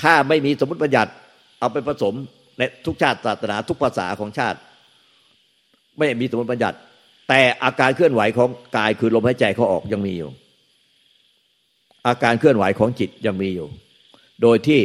[0.00, 1.10] ถ้าไม่มีสมมติบัญญัติ
[1.58, 2.14] เอาไปผสม
[2.58, 4.58] ในทุกชาติศาสนาทุกภาษาของชาติ
[5.98, 6.76] ไม่มีสมมติบัญญัติ
[7.28, 10.30] แต่อาการเคลื่อนไหวของกายคือลมหายใจเขาออกยังมีอยู่
[12.06, 13.68] อาการเคลื่อนไหวของจิตยังมีอยู่
[14.42, 14.80] โดยที่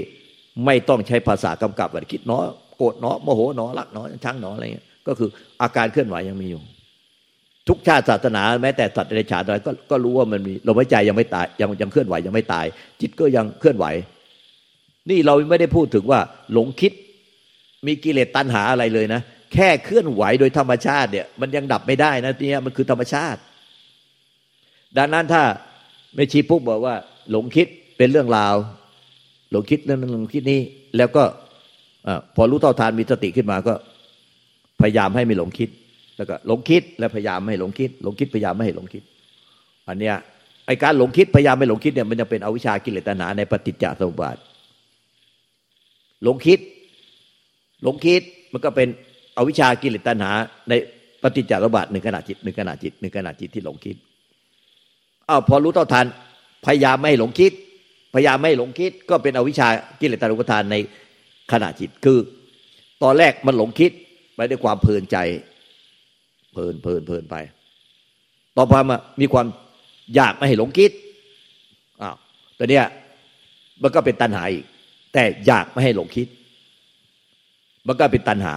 [0.65, 2.43] ไม่ต้องใช้ภาษากำกับว่าคิดเนาะ
[2.77, 5.29] โกรธเนาะโมโหเนาะรักเนาะช่างเนาะอะไรเงี้ยก็คือ
[5.61, 6.61] อาการเคลื่อนไหวยังมีอยู่
[7.67, 12.65] ทุกชาติศาสนาแม้แต่สัตว์ในฉานอะไรก็ก็รู้ว่ามันมีลมหายใจยังไม่ตายยังยังเคลื่อนไหวยังไม่ตาย
[13.01, 13.85] จิตก็ยังเคลื่อนไหว
[15.09, 16.19] นี่เราไม่ได้พูดถึงว่า
[16.53, 16.93] หลงคิด
[17.87, 19.21] มีกิเลสตัณหาอะไรเลยนะ
[19.53, 23.39] แค่เคลื่อนไหวโดยธรรมชาติเนี่ย มันยังดับไม่ได้นะเนี่ยมันคือธรรมชาติ
[24.97, 25.43] ดังนั้นถ้า
[26.15, 26.95] ไม่ชี้ปุ๊บบอกว่า
[27.31, 27.67] หลงคิด
[27.97, 28.55] เป็นเรื่องราว
[29.51, 30.61] หลงคิดเรื่องนั้นหลงคิดนี้
[30.97, 31.23] แล้วก็
[32.35, 33.73] พอรู้เท่าทานมีสติขึ้นมาก็
[34.81, 35.69] พยายามให้ไม่หลงคิด
[36.17, 39.03] แล้วก็หลงคิดแล้วพยายามไม่หลงคิด หลงคิดพยายามไม่ให้หลงคิด
[39.87, 40.15] อันเนี้ย
[40.65, 44.37] ไอการหลงคิดพยายามไม่หลงคิดเนี่ยมันจะเป็นอวิชากิเลสตัณหาในปฏิจจสมุปบาท
[46.23, 46.59] หลงคิด
[47.83, 48.21] หลงคิด
[48.53, 48.87] มันก็เป็น
[49.37, 50.31] อวิชากิเลสตัณหา
[50.69, 50.73] ใน
[51.21, 53.95] ปฏิจจารบาทหนึ่งขณะจิตหนึ่งขณะจิตหนึ่งขณะจิตที่หลงคิด
[55.29, 56.05] อ้าวพอรู้เต่อทัน
[56.65, 57.51] พยายามไม่หลงคิด
[58.13, 59.67] พยายามไม่หลงคิด ก็เป็นอวิชา
[59.99, 60.75] กิเลสตัณหาทานใน
[61.51, 62.17] ขณะจิตคือ
[63.03, 63.91] ตอนแรกมันหลงคิด
[64.35, 65.17] ไปด้วยความเพลินใจ
[66.53, 67.35] เพลินเพลินเพลินไป
[68.57, 69.47] ต่อมามามีความ
[70.15, 70.91] อยากไม่ให้หลงคิด
[72.01, 72.15] อ้าว
[72.57, 72.85] ตอนเนี้ย
[73.81, 74.65] มันก็เป็นตัณหาอีก
[75.13, 76.27] แต่อยากไม่ให้หลงคิด
[77.87, 78.53] มันก็เป็นตัณหา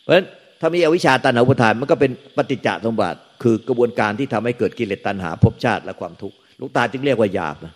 [0.00, 0.26] เพราะฉะนั้น
[0.60, 7.74] ถ้ามีอวิชชาตัณหาอุปทานมันก็เป็นปฏิจจสมบัติคือกระบวนการที่ทำให้เกิดกิเลสตัณหาภพชาติและความทุกข์ ลูกตาจึงเรียกว่าหยาบนะ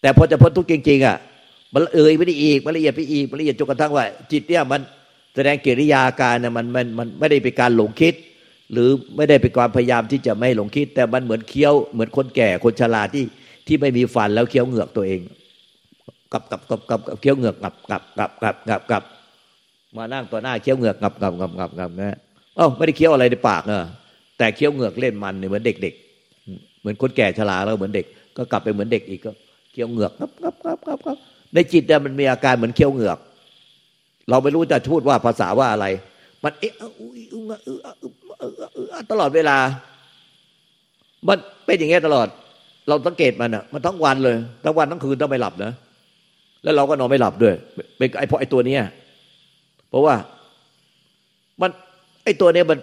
[0.00, 1.16] แต่พอจะพ้นทุกข์จริงๆอะ
[1.74, 4.80] มันเอ่ยไม่ได้อีกมันละเอียดไปอีกมันละเอียดจนกระทั่งว่า จิตเนี่ยมัน
[5.34, 8.14] แสดงกิริยาการเนี่ยมันมันมันไม่ได้เป็นการหลงคิด
[8.72, 13.24] หรือไม่ได้เป็นความพยายามที่จะไม่หลงคิด แต่มันเหมือนเคี้ยวเหมือนคนแก่คนชราที่
[13.66, 15.20] ที่ไม่มีฟันแล้วเคี้ยวเหงือกตัวเอง
[16.32, 19.02] กับกับกับกับเคี้ยวเหงือกกับกับกับกับกับกับ
[19.96, 22.16] มานั่งต่อหน้าเคี้ยวเหงือกงับงับงับงับงับนะ
[22.56, 23.80] เอ้าไม่ได้เคี้ยวอะไรในปากเนอะ
[24.38, 26.03] แต่เคี้ยวเหงือกเล่นมันเนี่ยเหมือนเด็กๆ
[26.84, 29.30] เหมือนคนแก่ชราแล้วเหมือนเด็ก ก็กลับไปเหมือนเด็กอีกก็
[29.72, 31.18] เคี้ยวเหงือกงับงับงับงับงับ
[31.54, 33.18] ในจิตเนี่ยมันมีอาการเหมือนเคี้ยวเหงือก
[34.30, 35.86] เราไม่รู้จะพูดว่าภาษาว่าอะไร
[36.44, 36.72] มันเอ๊ะ
[39.10, 39.56] ตลอดเวลา
[41.28, 42.28] มันเป็นอย่างเงี้ยตลอด
[42.88, 45.72] เราสังเกตมันอะ มันทั้งวันเลยทั้งวันทั้งคืนต้องไม่หลับนะ
[46.62, 47.54] แล้วเราก็นอนไม่หลับด้วย
[47.98, 48.82] เป็นไอ้พอไอ้ตัวเนี้ย
[49.90, 50.14] เพราะว่า
[51.60, 51.70] มัน
[52.24, 52.78] ไอ้ตัวเนี้ยมัน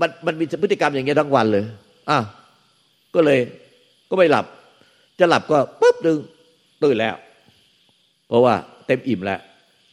[0.00, 1.64] มันมันมีพฤติกรรมอย่างเงี้ยทั้งวันเลย
[2.10, 2.18] อะ
[3.16, 3.38] ก็เลย
[4.10, 4.44] ก็ไม่หลับ
[5.20, 6.18] จะหลับก็ปุ๊บดึง
[6.82, 7.14] ตื่นแล้ว
[8.28, 8.54] เพราะว่า
[8.86, 9.40] เต็มอิ่มแล้ว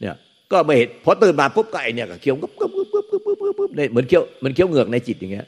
[0.00, 0.14] เนี่ย
[0.52, 5.46] ก็ไม่เห็นพอตื่นมาปุ๊บก็ไอเนี่ยก็เคี้ยวปึ๊บปึ๊บปึ๊บปึ๊บปึ๊บปึ๊บปึ๊บเนี่ยเหมือนเคี้ยวเหมือนเคี้ยวเหงือกในจิตอย่างเงี้ย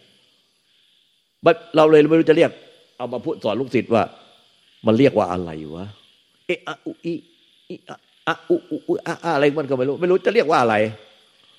[1.77, 2.51] เราเลยไม่รู้จะเรียก
[2.97, 4.03] เอามาพูดสอนลูกศิษย์ว่า
[4.87, 5.87] มันเรียกว่าอะไรวะ
[6.47, 7.15] เอะออุอี
[7.69, 10.75] อีอะอะอุอุอุอะอะไรมันก็ไม่รู้ ไม่รู้จะเรียกว่าอะไร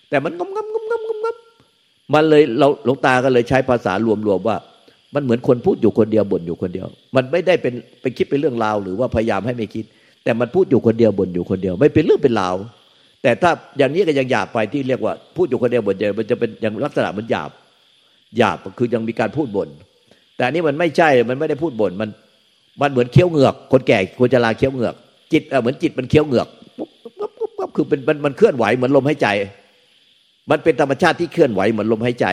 [0.10, 1.28] แต่มันงมงมงมงมงม
[2.14, 4.58] มันเลยเราหลวงตาก็เลยใช้ภาษารวมๆว่า
[5.16, 9.86] มันเหมือนคนพูดอยู่คนเดียวบ่นอยู่คนเดียว มันไม่ได้เป็นไปคิดเป็นเรื่องราว หรือว่าพยายามให้ไม่คิด
[10.24, 12.56] แต่มันพูดอยู่คนเดียวบ่นอยู่คนเดียว ไม่เป็นเรื่องเป็นราว
[13.24, 17.52] แต่ถ้าอย่างนี้ก็ยังหยาบไปที่เรียกว่า พูดอยู่คนเดียวบ่นเดียวมันจะเป็นอย่างลักษณะมันหยาบ
[18.38, 19.70] หยาบคือยังมีการพูดบ่น
[20.36, 22.10] แต่อันนี้มันไม่ใช่มันไม่ได้พูดบ่นมัน
[22.82, 24.96] มันเหมือนเคี้ยวเหงือก คนแก่คนจะลาเคี้ยวเหงือก
[25.34, 29.28] จิตเหมือนจิตมันเคี้ยวเหงือกปุ๊บปุ๊บปุ๊บคือเป็นมันเคลื่อนไหวเหมือนลมหายใจ
[30.52, 32.28] มันเป็นธรรมชาติที่เคลื่อนไหวเหมือนลมหายใจ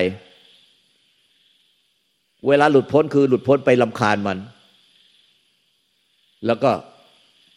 [2.48, 4.38] เวลาหลุดพ้นคือหลุดพ้นไปลำคาญมัน
[6.46, 6.70] แล้วก็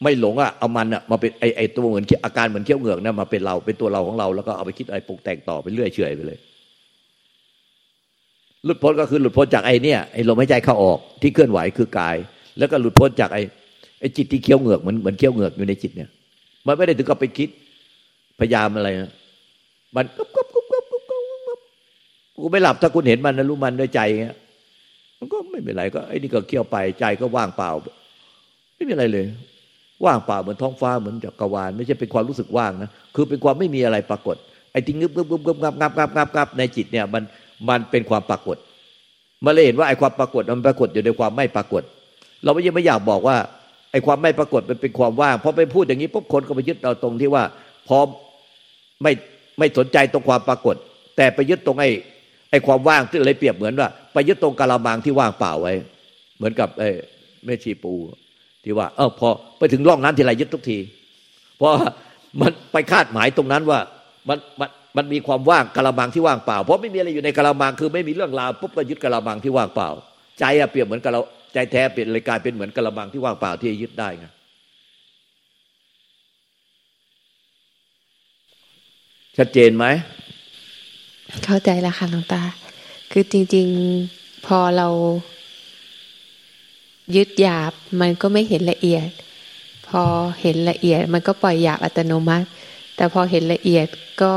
[0.03, 6.37] ไม่หลงอะเอามันอะมาเป็นไอไอตัวเหมือนอาการเหมือนเขี้ยวเหงือกนะมาเป็นเราเป็นตัวเราของเรา แล้วก็เอาไปคิดอะไรปรุงแต่งต่อไปเรื่อยเฉยไปเลย
[8.65, 12.15] หลุดพ้นก็คือหลุดพ้นจากไอเนี่ยไอลมหายใจเข้าออกที่เคลื่อนไหวคือกาย
[12.57, 13.37] แล้วก็หลุดพ้นจากไอ
[13.99, 16.09] ไอจิตที่เขี้ยวเหงือกเหมือนเหมือนเขี้ยวเหงือกอยู่ในจิตเนี่ย
[16.67, 17.49] มันไม่ได้ถึงกับไปคิด
[18.39, 19.11] พยายามอะไรนะ
[19.95, 21.59] มันกุ๊บกุ๊บกุ๊บกุ๊บกุ๊บกุ๊บ
[22.35, 24.35] กูไม่หลับถ้าคุณเห็นมันนะรู้มันด้วยใจเงี้ย
[25.19, 27.71] มันก็ไม่เป็นไรก็ไอ้นี่ก็เคี่ยวไปใจก็ว่างเปล่า
[28.75, 29.25] ไม่มีอะไรเลย
[30.05, 34.35] ว่างเปล่าเหมือนท้องฟ้าเหมือนจักรวาลไม่ใช่เป็นความรู้สึกว่างนะคือเป็นความไม่มีอะไรปรากฏ
[34.71, 37.23] ไอ้ที่งึบงึบงึบงึบงับงับงับงับงับในจิตเนี่ยมัน
[37.69, 38.57] มันเป็นความปรากฏ
[39.45, 41.83] มาเลยเห็นว่าไอ้ความปรากฏมันปรากฏอยู่ในความไม่ปรากฏ
[42.43, 43.37] เราไม่ยังไม่อยากบอกว่า
[43.91, 47.43] ไอ้ความไม่ปรากฏมันเป็นความว่างพอไปพูดอย่างนี้ปุ๊บคนก็ไปยึดเอาตรงที่ว่า
[47.87, 47.97] พอ
[49.03, 49.11] ไม่
[49.59, 50.75] ไม่สนใจตรงความปรากฏ
[51.17, 51.89] แต่ไปยึดตรงไอ้
[52.51, 55.73] ไอ้ความว่างที่เลยเปรียบเหมือนว่า ไปยึดตรงกาลามังที่ว่างเปล่าไว้
[56.37, 56.89] เหมือนกับไอ้
[57.45, 57.93] แม่ชีปู
[58.63, 60.77] ที่ว่า เออพอไปถึงร่องนั้นทีไรยึดทุกที
[61.57, 61.71] เพราะ
[62.41, 63.79] มันไปคาดหมายตรงนั้นว่า
[64.29, 69.89] มันมันมันมีความว่างกาลามังที่ว่างเปล่า เพราะไม่มีอะไรอยู่ในกาลามังคือไม่มีเรื่องราวปุ๊บก็ยึดกาลามังที่ว่างเปล่า
[70.39, 71.21] ใจอะเปรียบเหมือนกับเรา
[71.53, 74.25] ใจแท้เปลี่ยนเลยกลายเป็นเหมือนกาลามังที่ว่างเปล่าที่ยึดได้ไง
[79.37, 79.85] ชัดเจนไหม
[81.45, 82.43] เข้าใจแล้วค่ะหลวงตา
[83.11, 83.67] คือจริง
[84.07, 84.87] ๆพอเรา
[87.15, 89.09] ยึดหยาบมันก็ไม่เห็นละเอียด
[89.87, 90.03] พอ
[90.41, 92.47] เห็นละเอียด มันก็ปล่อยหยาบอัตโนมัติ
[92.95, 93.87] แต่พอเห็นละเอียด
[94.21, 94.33] ก็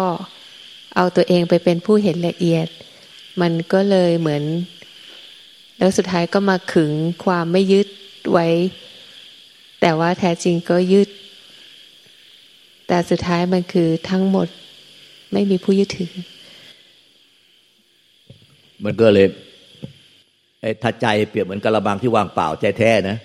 [0.97, 2.67] เอาตัวเองไปเป็นผู้เห็นละเอียด
[3.41, 4.43] มันก็เลยเหมือน
[5.79, 6.93] แล้วสุดท้ายก็มาขึง
[7.25, 7.89] ความไม่ยึด
[8.33, 8.47] ไว้
[9.81, 11.09] แต่ว่าแท้จริงก็ยึด
[12.87, 14.49] แต่สุดท้ายมันคือทั้งหมด
[15.33, 16.13] ไม่มีผู้ยึดถือ
[18.85, 19.27] มันก็เลย
[20.61, 23.17] ไอ้ถ้าใจเปรียบเหมือนกระบังที่วางเปล่าใจแท้นะ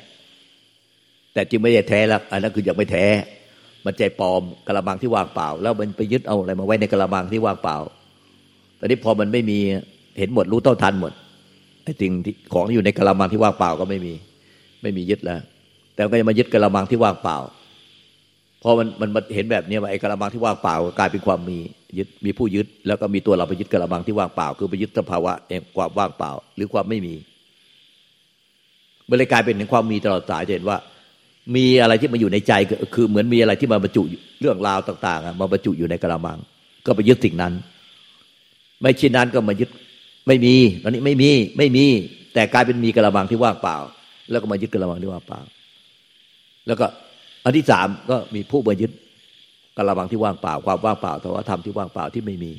[1.34, 3.06] แต่จริงไม่ใช่แท้แล้วอันนั้นคือยังไม่แท้
[3.86, 7.78] มันใจปลอมกระบังที่วางเปล่า แล้วมันไปยึดเอาอะไรมาไว้ในกระบังที่วางเปล่า
[8.80, 9.58] ตอนนี้พอมันไม่มี
[10.18, 11.14] เห็นหมดรู้เท่าทันหมด
[11.84, 14.14] ไอ้สิ่งที่ของที่อยู่ในกระบังที่ว่างเปล่าก็ไม่มี
[14.82, 15.40] ไม่มียึดแล้ว
[15.94, 17.38] แต่ก็ยังมายึดกระบังที่ว่างเปล่า
[18.68, 21.58] พอมันมันมาเห็นแบบนี้ว่าไอ้กระบังที่ว่างเปล่ากลายเป็นความมี
[21.98, 27.14] ยึดมีผู้ยึด แล้วก็มีตัวเราไปยึดกระบังที่ว่างเปล่า คือไปยึดสภาวะเองความว่างเปล่า หรือความไม่มี
[29.10, 30.78] มันเลยกลายเป็นถึงความมีตลอดสายจะเห็นว่า
[31.56, 32.54] มีอะไรที่มาอยู่ในใจ
[32.96, 34.04] คือเหมือนมีอะไรที่มาบรรจุ
[34.42, 36.38] เรื่องราวต่าง ๆ มาบรรจุอยู่ในกระมัง
[36.86, 37.54] ก็ไปยึดสิ่งนั้น
[38.82, 39.70] ไม่ชินนั้นก็มายึด
[40.28, 41.86] ไม่มีตอนนี้ไม่มีไม่มี
[42.34, 43.78] แต่กลายเป็นมีกระมังที่ว่างเปล่า
[44.32, 45.40] แล้วก็มายึดกระมังที่ว่างเปล่า
[46.68, 46.86] แล้วก็
[47.46, 48.92] อันที่สามก็มีผู้มายึด
[49.78, 52.52] กระบังที่ว่างเปล่าความว่างเปล่าแต่ว่าธรรมที่ว่างเปล่าที่ไม่มี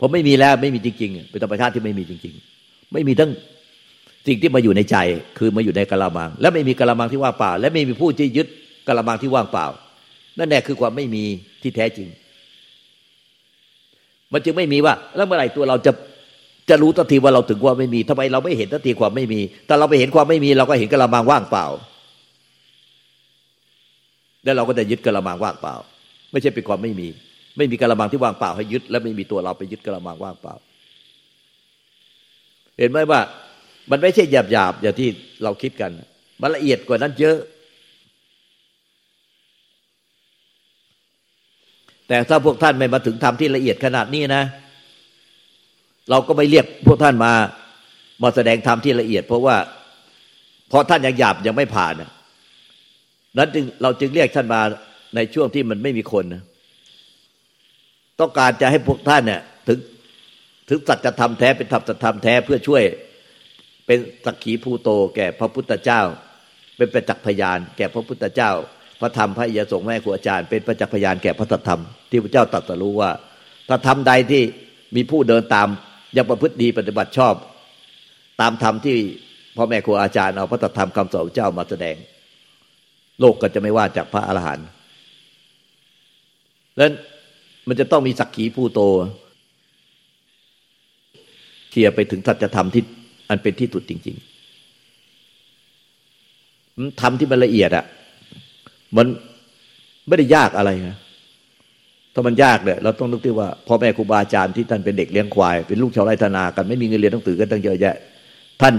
[0.00, 3.30] ผมไม่มีแล้วไม่มีจริงๆเป็นธรรมชาติที่ไม่มีจริง ๆ ไม่มีทั้ง
[4.26, 4.96] สิ่งที่มาอยู่ในใจ
[5.38, 8.46] คือมาอยู่ในกระมัง และไม่มีกระมังที่ว่างเปล่า และไม่มีผู้ที่ยึด
[8.88, 9.66] กระมังที่ว่างเปล่า
[10.38, 11.24] นั่นแหละคือความไม่มี
[11.62, 12.08] ที่แท้จริง
[14.32, 15.92] มันจึงไม่มีว่า แล้วเมื่อไหร่ตัวเราจะ
[16.68, 21.66] จะรู้ทันทีว่าเราถึงความไม่มีทำไมเราไม่เห็นทันทีความไม่มี แต่เราไปเห็นความไม่มี เราก็เห็นกระมังว่างเปล่า
[24.44, 25.74] แล้วเราก็จะยึดกระมังว่างเปล่า
[26.32, 27.08] ไม่ใช่เป็นความไม่มี
[27.56, 30.54] ไม่มีกระมังที่ว่างเปล่าให้ยึด และไม่มีตัวเราไปยึดกระมังว่างเปล่า
[32.78, 33.20] เห็นไหมว่า
[33.90, 35.08] มันไม่ใช่หยาบหยาบอย่างที่
[35.42, 35.90] เราคิดกัน
[36.40, 37.38] มันละเอียดกว่านั้นเยอะ
[42.08, 44.42] แต่ถ้าพวกท่านไม่มาถึงธรรมที่ละเอียดขนาดนี้นะ
[46.10, 47.32] เราก็ไม่เรียกพวกท่านมา
[48.22, 49.56] มาแสดงธรรมที่ละเอียด เพราะว่า
[50.70, 51.94] พอท่านยังหยาบยังไม่ผ่าน
[53.38, 54.60] นั้นจึงเราจึงเรียกท่านมา
[55.14, 56.42] ในช่วงที่มันไม่มีคนนะ
[58.20, 59.78] ต้องการจะให้พวกท่านเนี่ยถึง
[60.68, 62.82] ถึงสัจธรรมแท้เป็นธรรมสัจธรรมแท้เพื่อช่วย
[63.86, 66.00] เป็นสักขีผู้โต แก่พระพุทธเจ้า
[66.76, 68.50] เป็นประจักษ์พยาน แก่พระพุทธเจ้า
[69.00, 73.10] พระธรรมพระอิยสงฆ์แม่ครูอาจารย์ เป็นประจักษ์พยานแก่พระธรรม ที่พระเจ้าตรัสรู้ว่า
[73.68, 74.42] ถ้าทำใดที่
[74.96, 75.68] มีผู้เดินตาม
[76.16, 77.34] ยังประพฤติดีปฏิบัติชอบ
[78.40, 78.98] ตามธรรมที่
[79.56, 81.96] พ่อแม่ครูอาจารย์เอาพระธรรมคำสอนเจ้ามาแสดง
[83.20, 84.66] โลกก็จะไม่ว่าจากพระอรหันต์
[86.76, 86.90] แล้ว
[87.68, 88.80] มันจะต้องมีสักขีผู้โต
[91.70, 92.82] เทียไปถึงสัจธรรมที่
[93.28, 94.26] อันเป็นที่สุดจริงๆ
[97.00, 97.84] ทำที่มันละเอียดอะ่ะ
[98.96, 99.06] มัน
[100.08, 100.96] ไม่ได้ยากอะไรนะ
[102.14, 107.94] ถ้ามันยากเนี่ยเราต้องนึกที่ว่าพ่อแม่ครูบาอาจารย์ที่ท่านเป็นเด็กเลี้ยงควาย เป็นลูกชาวไร่ธนากันไม่มีเงินเรียนต้องตื่นกันตั้งเยอะแยะ
[108.60, 108.74] ท่าน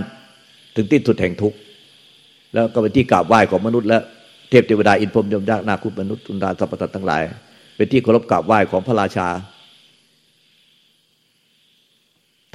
[0.75, 1.57] ถึงที่สุดแห่งทุกข์
[2.53, 7.21] แล้วก็เป็นที่กราบไหว้ของมนุษย์และเทพเทวดาอินพรมยมยักษ์นาคุปมนุษย์ตุนดาสัพพตัทั้งหลาย
[7.75, 9.27] เป็นที่เคารพกราบไหว้ของพระราชา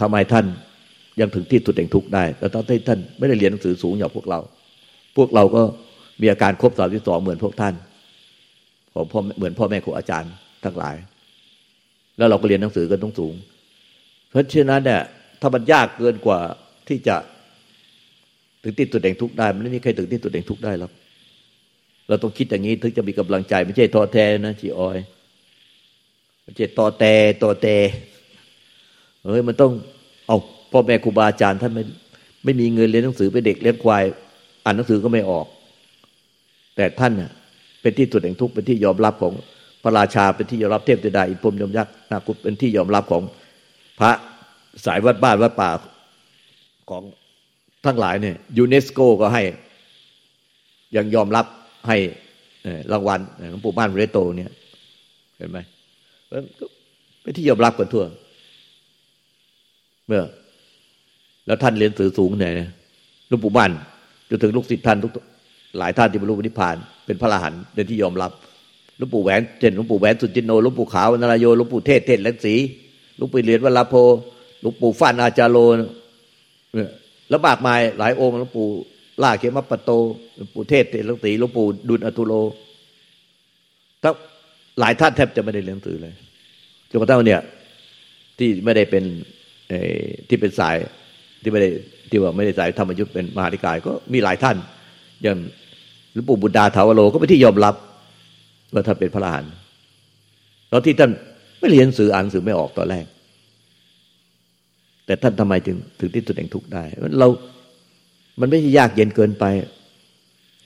[0.00, 0.46] ทำไมท่าน
[1.20, 4.38] ยังถึงที่สุดแห่งทุกข์ได้แต่ตอนที่ท่านไม่ได้เรียนหนังสือสูงอย่างพวกเรา
[5.16, 5.62] พวกเราก็
[6.20, 7.74] มีอาการครบสามที่สองเหมือนพวกท่าน
[8.94, 10.32] ของพ่อเหมือนพ่อแม่ครูอาจารย์
[10.64, 10.96] ทั้งหลาย
[12.18, 13.34] แล้วเราก็เรียนหนังสือกันต้องสูง
[14.30, 15.02] เพราะฉะนั้นเนี่ย
[15.40, 16.40] ถ้ามันยากเกินกว่า
[16.88, 17.16] ที่จะ
[18.62, 20.92] ถึงที่สุดแห่งทุกข์ได้มันไม่มีใครถึงที่สุดแห่งทุกข์ได้หรอก
[22.11, 24.99] เราต้องคิดอย่างนี้ถึงจะมีกำลังใจ ไม่ใช่ทอแท้นะจีออย
[26.42, 27.77] ไม่ใช่ต่อแต่ตอแต่
[29.25, 29.73] เฮ้ยมันต้อง
[30.27, 30.37] เอา
[30.73, 31.83] พ่อแม่ครูบาอาจารย์ท่านไม่
[32.44, 34.05] ไม่มีเงินเรียนหนังสือเป็นเด็กเลี้ยงควาย
[34.64, 35.46] อ่านหนังสือก็ไม่ออก
[36.77, 37.31] แต่ท่านเน่ย
[37.81, 39.33] เป็นที่สุดแห่งทุกข์เป็นที่ยอมรับของ
[39.83, 43.23] พระราชาเป็นที่ยอมรับเทพเทวดาอินพรมยมยักษ์นาคุเป็นที่ยอมรับของ
[44.01, 44.11] พระ
[44.85, 45.70] สายวัดบ้านวัดป่า
[46.90, 47.03] ของ
[47.87, 49.42] ทั้งหลายเนี่ยยูเนสโกก็ให้
[50.96, 51.46] ยังยอมรับ
[51.88, 51.96] ให้
[52.92, 54.50] รางวัลหลวงปู่บ้านเรโตเนี่ย
[55.36, 55.58] เห็นไหม
[57.22, 58.04] เป็นที่ยอมรับกันทั่ว
[60.06, 60.22] เมื่อ
[61.46, 62.52] แล้วท่านเรียนสื่อสูงเนี่ย
[63.28, 63.70] หลวงปู่บ้าน
[64.30, 65.12] จนถึงลูกศิษย์ท่านทุก
[65.78, 68.32] หลายท่านที่บรรลุนิพพาน เป็นพระอรหันต์เป็นที่ยอมรับ
[68.96, 72.54] หลวงปู่แหวนเจนหลวงปู่แหวนสุจินโนหลวงปู่ขาวนารายโยหลวงปู่เทศเทศแลนสี
[73.16, 73.94] หลวงปู่เหรียญวัลโพ
[74.60, 75.58] หลวงปู่ฟ้านอาจารโล
[77.28, 78.68] แล้วมากมายหลายองค์หลวงปู่
[79.22, 79.90] ล่าเขมปโต
[80.37, 82.33] หลวงปู่เทศเทศหลวงตีหลวงปู่ดุลอตุโล
[84.02, 84.14] ทั้ง
[84.80, 86.14] หลายท่านแทบจะไม่ได้เรียนหนังสือเลย
[86.90, 87.40] จนกระทั่งเนี่ย
[88.38, 89.04] ที่ไม่ได้เป็น
[90.28, 90.76] ที่เป็นสาย
[91.42, 91.68] ที่ไม่ได้
[92.11, 94.56] ที่ว่าไม่ได้สายธรรมยุทธ์เป็นมหาธิกายก็มีหลายท่าน
[95.22, 95.37] อย่าง
[96.12, 97.74] หลวงปู่บุตรดาถาวโลก็เป็นที่ยอมรับ
[98.72, 99.52] ว่าท่านเป็นพระอรหันต์
[100.70, 101.11] แล้วที่ท่าน
[101.59, 103.06] ไม่เรียนสืออ่านสือไม่ออกตอนแรก
[105.06, 106.85] แต่ท่านทำไมถึงถึงที่สุดแห่งทุกข์ได้
[107.20, 107.28] เรา
[108.40, 109.44] มันไม่ใช่ยากเย็นเกินไป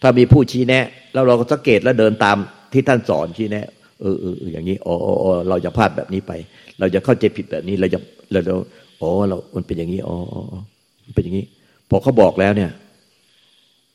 [0.02, 2.36] ถ้ามีผู้ชี้แนะ แล้วเราก็สังเกตแล้วเดินตาม
[2.72, 3.66] ที่ท่านสอนชี้แนะ
[4.00, 6.32] เออเอออย่างนี้อ๋ออ๋อเราจะพลาดแบบนี้ไป
[6.78, 7.98] เราจะเข้าใจผิดแบบนี้เราจะ
[8.32, 8.56] เราเรา
[9.00, 10.16] อ๋อเรา มันเป็นอย่างนี้อ๋อ
[11.04, 11.44] มันเป็นอย่างนี้
[11.90, 12.70] พอเขาบอกแล้วเนี่ย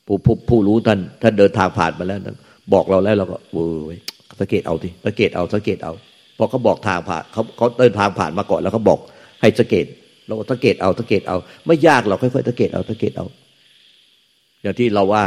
[0.05, 2.19] ผู้ผู้ผู้รู้ท่านท่านเดินทางผ่านมาแล้ว
[2.73, 3.77] บอกเราแล้วเราก็เออ
[4.39, 5.93] สังเกตเอาทีสังเกตเอาสังเกตเอา
[6.37, 8.99] พอเขาบอกทางผ่านเขาเขาเดินทางผ่านมาก่อนแล้วเขาบอก
[9.41, 9.85] ให้สังเกต
[10.27, 13.25] เราสังเกตเอาสังเกตเอา ไม่ยากเราค่อยๆสังเกตเอาสังเกตเอา
[14.61, 15.25] อย่างที่เราว่า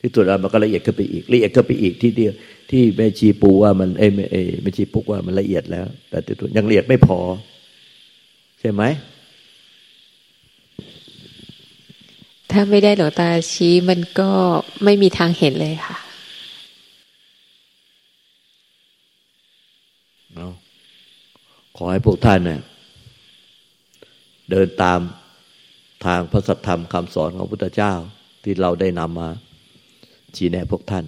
[0.00, 2.32] ที่สุดแล้วมันก็ละเอียดขึ้นไปอีกละเอียดขึ้นไปอีกที่เดียว
[2.70, 7.18] ที่แม่ชีปูว่ามันเอ้ไม่เอ้ไม่ชีปุกว่ามันละเอียดแล้ว แต่ตัวยังละเอียดไม่พอ
[8.60, 8.82] ใช่ไหม
[12.50, 14.30] ถ้าไม่ได้หลวงตาชี้มันก็
[14.84, 15.96] ไม่มีทางเห็นเลยค่ะ
[20.34, 20.48] เอา
[21.76, 22.60] ขอให้พวกท่านเนี่ย
[24.50, 25.00] เดินตาม
[26.04, 27.92] ทางพระสัทธรรมคำสอนของพระพุทธเจ้า
[28.42, 29.28] ที่เราได้นำมา
[30.36, 31.04] ชี้แนะพวกท่าน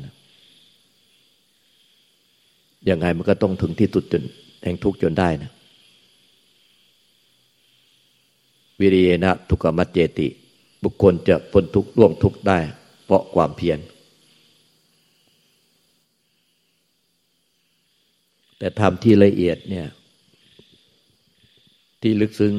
[2.88, 4.22] ยังไงมันก็ต้องถึงที่สุดจน
[4.62, 5.50] แห่งทุกข์จนได้นะ
[8.80, 10.26] วิริยนะทุกขมัจเจติ
[10.84, 12.58] บุคคลจะพ้นทุกข์ล่วงทุกข์ได้
[13.04, 13.78] เพราะความเพียร
[18.58, 19.88] แต่ทำที่ละเอียดเนี่ย
[22.00, 22.52] ที่ลึกซึ้ง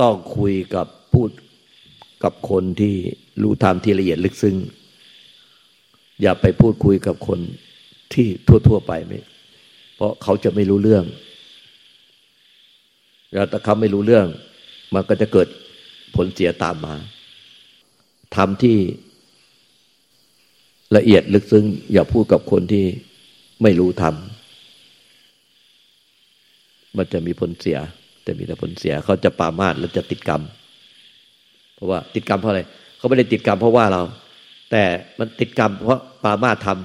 [0.00, 1.30] ต้องคุยกับพูด
[2.24, 2.94] กับคนที่
[3.42, 4.56] รู้ธรรมที่ละเอียดลึกซึ้ง
[6.22, 7.38] อย่าไปพูดคุยกับคน
[8.12, 8.26] ที่
[8.68, 9.20] ทั่ว ๆ ไปไม่
[9.94, 11.04] เพราะเขาจะไม่รู้เรื่อง
[13.32, 14.26] แล้วถ้าเขาไม่รู้เรื่อง
[14.94, 15.48] มันก็จะเกิด
[16.16, 16.94] ผลเสียตามมา
[18.36, 18.76] ทำที่
[20.96, 22.84] ละเอียดลึกซึ้งอย่าพูดกับคนที่
[23.62, 27.78] ไม่รู้ทำมันจะมีผลเสีย
[28.22, 30.42] แต่มีแต่ผลเสียเขาจะปามาดแล้วจะติดกรรม
[31.74, 32.60] เพราะว่าติดกรรมเพราะอะไร
[32.98, 34.02] เขาไม่ได้ติดกรรมเพราะว่าเรา
[34.70, 34.82] แต่
[35.18, 36.76] มันติดกรรมเพราะปามาทำ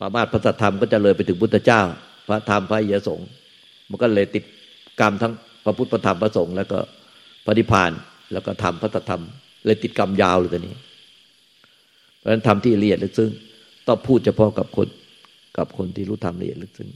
[0.00, 1.80] ปามาทพระสัทธรรมก็จะเลยไปถึงพุทธเจ้า
[2.28, 3.20] พระธรรมพระเยสง
[3.90, 4.44] มันก็เลยติด
[5.00, 5.32] กรรมทั้ง
[5.64, 6.78] พระพุทธพระธรรมพระสงฆ์แล้วก็
[7.44, 7.90] พระนิพพาน
[8.32, 9.22] แล้วก็ทำพระสัทธรรม
[9.64, 10.74] เลยติดกรรมยาวเลยตอนนี้
[12.16, 13.30] เพราะฉะนั้นทำที่ละเอียดลึกซึ้ง
[13.86, 14.88] ต้องพูดเฉพาะกับคน
[15.56, 16.88] กับคนที่รู้ธรรมละเอียดลึกซึ้ง